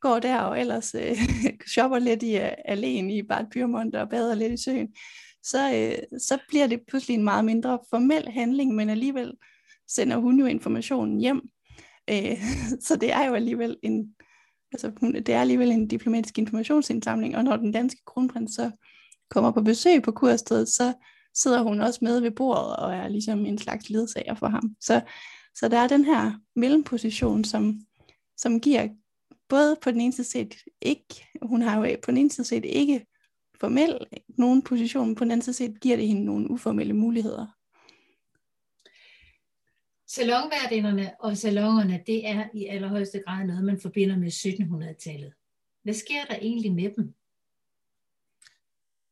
går 0.01 0.19
der 0.19 0.39
og 0.39 0.61
ellers 0.61 0.95
øh, 0.95 1.17
shopper 1.75 1.99
lidt 1.99 2.23
i 2.23 2.37
uh, 2.37 2.49
alene 2.65 3.17
i 3.17 3.23
Bad 3.23 3.45
Pyrmont 3.53 3.95
og 3.95 4.09
bader 4.09 4.35
lidt 4.35 4.53
i 4.53 4.63
søen, 4.65 4.89
så, 5.43 5.75
øh, 5.75 6.21
så 6.21 6.39
bliver 6.49 6.67
det 6.67 6.81
pludselig 6.89 7.15
en 7.15 7.25
meget 7.25 7.45
mindre 7.45 7.79
formel 7.91 8.29
handling, 8.29 8.75
men 8.75 8.91
alligevel 8.91 9.33
sender 9.89 10.17
hun 10.17 10.39
jo 10.39 10.47
informationen 10.47 11.21
hjem 11.21 11.43
Øh, 12.11 12.39
så 12.87 12.97
det 12.97 13.13
er 13.13 13.25
jo 13.27 13.35
alligevel 13.35 13.77
en, 13.83 14.15
altså, 14.73 14.93
det 15.13 15.29
er 15.29 15.41
alligevel 15.41 15.71
en 15.71 15.89
diplomatisk 15.89 16.39
informationsindsamling, 16.39 17.37
og 17.37 17.45
når 17.45 17.57
den 17.57 17.73
danske 17.73 18.01
kronprins 18.07 18.55
så 18.55 18.71
kommer 19.31 19.51
på 19.51 19.63
besøg 19.63 20.03
på 20.03 20.13
kurstedet, 20.13 20.69
så 20.69 20.93
sidder 21.35 21.63
hun 21.63 21.81
også 21.81 21.99
med 22.03 22.21
ved 22.21 22.31
bordet 22.31 22.77
og 22.77 22.95
er 22.95 23.09
ligesom 23.09 23.47
en 23.47 23.59
slags 23.59 23.91
ledsager 23.91 24.35
for 24.35 24.49
ham. 24.49 24.77
Så, 24.81 25.01
så 25.55 25.69
der 25.69 25.79
er 25.79 25.89
den 25.89 26.05
her 26.05 26.33
mellemposition, 26.57 27.45
som, 27.45 27.81
som 28.37 28.61
giver 28.61 28.89
både 29.49 29.77
på 29.83 29.91
den 29.91 30.01
ene 30.01 30.13
side 30.13 30.27
set 30.27 30.55
ikke, 30.83 31.29
hun 31.43 31.63
har 31.63 31.87
jo 31.87 31.97
på 32.03 32.11
den 32.11 32.19
ene 32.19 32.31
side 32.31 32.47
set 32.47 32.65
ikke 32.65 33.07
formel 33.61 33.99
nogen 34.29 34.63
position, 34.63 35.07
men 35.07 35.15
på 35.15 35.25
den 35.25 35.31
anden 35.31 35.43
side 35.43 35.57
set 35.57 35.81
giver 35.81 35.97
det 35.97 36.09
hende 36.09 36.25
nogle 36.25 36.51
uformelle 36.51 36.93
muligheder. 36.93 37.47
Salonværdinderne 40.15 41.11
og 41.21 41.37
salongerne, 41.37 42.01
det 42.07 42.29
er 42.29 42.45
i 42.55 42.67
allerhøjeste 42.67 43.23
grad 43.27 43.47
noget, 43.47 43.65
man 43.65 43.81
forbinder 43.81 44.17
med 44.17 44.29
1700-tallet. 44.29 45.33
Hvad 45.83 45.95
sker 45.95 46.25
der 46.31 46.37
egentlig 46.43 46.73
med 46.73 46.91
dem? 46.97 47.15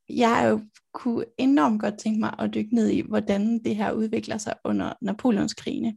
Jeg 0.09 0.47
jo 0.51 0.61
kunne 0.93 1.25
enormt 1.39 1.81
godt 1.81 1.99
tænke 1.99 2.21
mig 2.21 2.35
at 2.39 2.55
dykke 2.55 2.75
ned 2.75 2.89
i, 2.89 3.01
hvordan 3.01 3.65
det 3.65 3.77
her 3.77 3.93
udvikler 3.93 4.39
sig 4.39 4.55
under 4.65 4.93
Napoleonskrigene. 5.01 5.97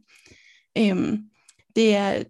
Øhm, 0.78 1.30
det 1.76 1.94
er, 1.94 2.22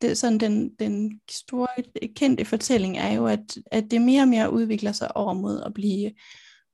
det 0.00 0.18
sådan 0.18 0.38
den, 0.38 0.74
den 0.74 1.20
store 1.30 1.68
kendte 2.16 2.44
fortælling 2.44 2.98
er 2.98 3.12
jo, 3.12 3.26
at, 3.26 3.58
at 3.66 3.90
det 3.90 4.02
mere 4.02 4.22
og 4.22 4.28
mere 4.28 4.52
udvikler 4.52 4.92
sig 4.92 5.16
over 5.16 5.34
mod 5.34 5.62
at 5.66 5.74
blive 5.74 6.12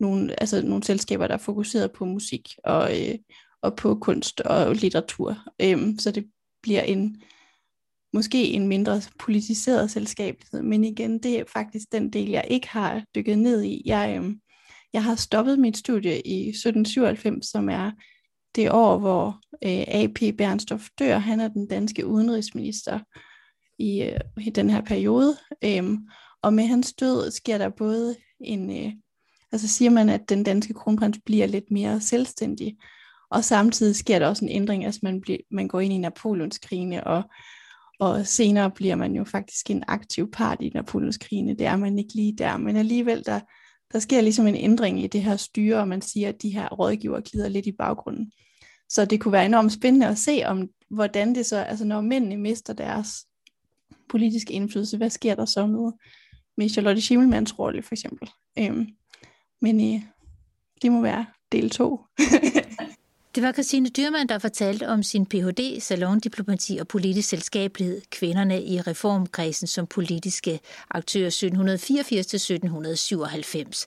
nogle, 0.00 0.40
altså 0.40 0.62
nogle 0.62 0.84
selskaber, 0.84 1.26
der 1.26 1.34
er 1.34 1.38
fokuseret 1.38 1.92
på 1.92 2.04
musik 2.04 2.48
og, 2.64 3.00
øh, 3.00 3.14
og 3.62 3.76
på 3.76 3.94
kunst 3.94 4.40
og 4.40 4.74
litteratur. 4.74 5.36
Øhm, 5.60 5.98
så 5.98 6.10
det 6.10 6.26
bliver 6.62 6.82
en 6.82 7.22
måske 8.12 8.44
en 8.44 8.68
mindre 8.68 9.00
politiseret 9.18 9.90
selskab. 9.90 10.42
Men 10.52 10.84
igen, 10.84 11.18
det 11.18 11.38
er 11.38 11.44
faktisk 11.52 11.92
den 11.92 12.12
del, 12.12 12.28
jeg 12.28 12.44
ikke 12.50 12.68
har 12.68 13.04
dykket 13.14 13.38
ned 13.38 13.62
i. 13.62 13.82
Jeg, 13.86 14.14
øhm, 14.16 14.40
jeg 14.92 15.04
har 15.04 15.14
stoppet 15.14 15.58
mit 15.58 15.76
studie 15.76 16.20
i 16.26 16.48
1797, 16.48 17.46
som 17.46 17.68
er 17.68 17.90
det 18.54 18.70
år, 18.70 18.98
hvor 18.98 19.40
øh, 19.52 19.84
A.P. 19.88 20.36
Bernstorff 20.38 20.88
dør. 20.98 21.18
Han 21.18 21.40
er 21.40 21.48
den 21.48 21.68
danske 21.68 22.06
udenrigsminister 22.06 22.98
i, 23.78 24.02
øh, 24.02 24.20
i 24.46 24.50
den 24.50 24.70
her 24.70 24.80
periode. 24.80 25.36
Øhm, 25.64 25.98
og 26.42 26.54
med 26.54 26.64
hans 26.64 26.92
død 26.92 27.30
sker 27.30 27.58
der 27.58 27.68
både 27.68 28.16
en... 28.40 28.84
Øh, 28.84 28.92
altså 29.52 29.68
siger 29.68 29.90
man, 29.90 30.08
at 30.08 30.28
den 30.28 30.44
danske 30.44 30.74
kronprins 30.74 31.18
bliver 31.24 31.46
lidt 31.46 31.70
mere 31.70 32.00
selvstændig, 32.00 32.76
og 33.32 33.44
samtidig 33.44 33.96
sker 33.96 34.18
der 34.18 34.26
også 34.26 34.44
en 34.44 34.50
ændring, 34.50 34.84
altså 34.84 35.00
man, 35.02 35.20
bliver, 35.20 35.38
man 35.50 35.68
går 35.68 35.80
ind 35.80 35.92
i 35.92 35.98
Napoleonskrigene, 35.98 37.06
og, 37.06 37.22
og 38.00 38.26
senere 38.26 38.70
bliver 38.70 38.94
man 38.94 39.14
jo 39.14 39.24
faktisk 39.24 39.70
en 39.70 39.84
aktiv 39.88 40.30
part 40.30 40.62
i 40.62 40.70
Napoleonskrigene. 40.74 41.54
Det 41.54 41.66
er 41.66 41.76
man 41.76 41.98
ikke 41.98 42.14
lige 42.14 42.36
der, 42.38 42.56
men 42.56 42.76
alligevel 42.76 43.22
der, 43.26 43.40
der 43.92 43.98
sker 43.98 44.20
ligesom 44.20 44.46
en 44.46 44.56
ændring 44.56 45.04
i 45.04 45.06
det 45.06 45.22
her 45.22 45.36
styre, 45.36 45.78
og 45.78 45.88
man 45.88 46.02
siger, 46.02 46.28
at 46.28 46.42
de 46.42 46.50
her 46.50 46.68
rådgiver 46.68 47.20
glider 47.20 47.48
lidt 47.48 47.66
i 47.66 47.72
baggrunden. 47.72 48.32
Så 48.88 49.04
det 49.04 49.20
kunne 49.20 49.32
være 49.32 49.46
enormt 49.46 49.72
spændende 49.72 50.06
at 50.06 50.18
se, 50.18 50.42
om 50.46 50.68
hvordan 50.90 51.34
det 51.34 51.46
så, 51.46 51.56
altså 51.56 51.84
når 51.84 52.00
mændene 52.00 52.36
mister 52.36 52.72
deres 52.72 53.08
politiske 54.08 54.52
indflydelse, 54.52 54.96
hvad 54.96 55.10
sker 55.10 55.34
der 55.34 55.44
så 55.44 55.66
med, 55.66 55.92
med 56.56 56.68
Charlotte 56.68 57.00
Schimmelmanns 57.00 57.58
rolle 57.58 57.82
for 57.82 57.94
eksempel. 57.94 58.30
Øhm, 58.58 58.86
men 59.60 59.94
øh, 59.94 60.02
det 60.82 60.92
må 60.92 61.00
være 61.00 61.26
del 61.52 61.70
2. 61.70 62.00
Det 63.34 63.42
var 63.42 63.52
Christine 63.52 63.88
Dyrmand, 63.88 64.28
der 64.28 64.38
fortalte 64.38 64.88
om 64.88 65.02
sin 65.02 65.26
Ph.D. 65.26 65.80
Salondiplomati 65.80 66.78
og 66.78 66.88
politisk 66.88 67.28
selskabelighed, 67.28 68.00
kvinderne 68.10 68.62
i 68.62 68.80
reformkredsen 68.80 69.66
som 69.66 69.86
politiske 69.86 70.60
aktører 70.90 71.30
1784-1797. 71.30 73.86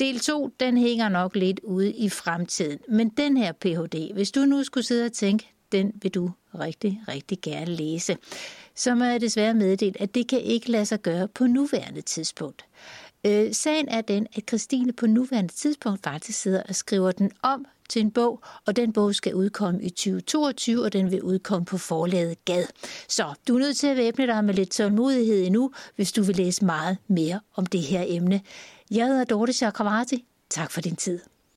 Del 0.00 0.20
2, 0.20 0.50
den 0.60 0.76
hænger 0.76 1.08
nok 1.08 1.36
lidt 1.36 1.60
ude 1.62 1.92
i 1.92 2.08
fremtiden, 2.08 2.78
men 2.88 3.08
den 3.08 3.36
her 3.36 3.52
Ph.D., 3.52 4.14
hvis 4.14 4.30
du 4.30 4.40
nu 4.40 4.64
skulle 4.64 4.84
sidde 4.84 5.06
og 5.06 5.12
tænke, 5.12 5.48
den 5.72 5.92
vil 6.02 6.10
du 6.10 6.30
rigtig, 6.58 7.00
rigtig 7.08 7.38
gerne 7.42 7.74
læse, 7.74 8.16
så 8.74 8.94
må 8.94 9.04
jeg 9.04 9.20
desværre 9.20 9.54
meddele, 9.54 10.02
at 10.02 10.14
det 10.14 10.28
kan 10.28 10.40
ikke 10.40 10.70
lade 10.70 10.86
sig 10.86 11.02
gøre 11.02 11.28
på 11.28 11.46
nuværende 11.46 12.00
tidspunkt. 12.00 12.64
Øh, 13.26 13.54
sagen 13.54 13.88
er 13.88 14.00
den, 14.00 14.26
at 14.36 14.42
Christine 14.48 14.92
på 14.92 15.06
nuværende 15.06 15.52
tidspunkt 15.52 16.02
faktisk 16.04 16.40
sidder 16.40 16.62
og 16.68 16.74
skriver 16.74 17.12
den 17.12 17.30
om 17.42 17.66
til 17.92 18.00
en 18.00 18.10
bog, 18.10 18.42
og 18.66 18.76
den 18.76 18.92
bog 18.92 19.14
skal 19.14 19.34
udkomme 19.34 19.82
i 19.82 19.90
2022, 19.90 20.84
og 20.84 20.92
den 20.92 21.10
vil 21.10 21.22
udkomme 21.22 21.64
på 21.64 21.78
forlaget 21.78 22.44
Gad. 22.44 22.64
Så 23.08 23.34
du 23.48 23.54
er 23.54 23.58
nødt 23.58 23.76
til 23.76 23.86
at 23.86 23.96
væbne 23.96 24.26
dig 24.26 24.44
med 24.44 24.54
lidt 24.54 24.70
tålmodighed 24.70 25.46
endnu, 25.46 25.72
hvis 25.96 26.12
du 26.12 26.22
vil 26.22 26.36
læse 26.36 26.64
meget 26.64 26.96
mere 27.08 27.40
om 27.54 27.66
det 27.66 27.80
her 27.80 28.04
emne. 28.06 28.40
Jeg 28.90 29.06
hedder 29.06 29.24
Dorte 29.24 29.52
Chakravarti. 29.52 30.24
Tak 30.50 30.70
for 30.70 30.80
din 30.80 30.96
tid. 30.96 31.31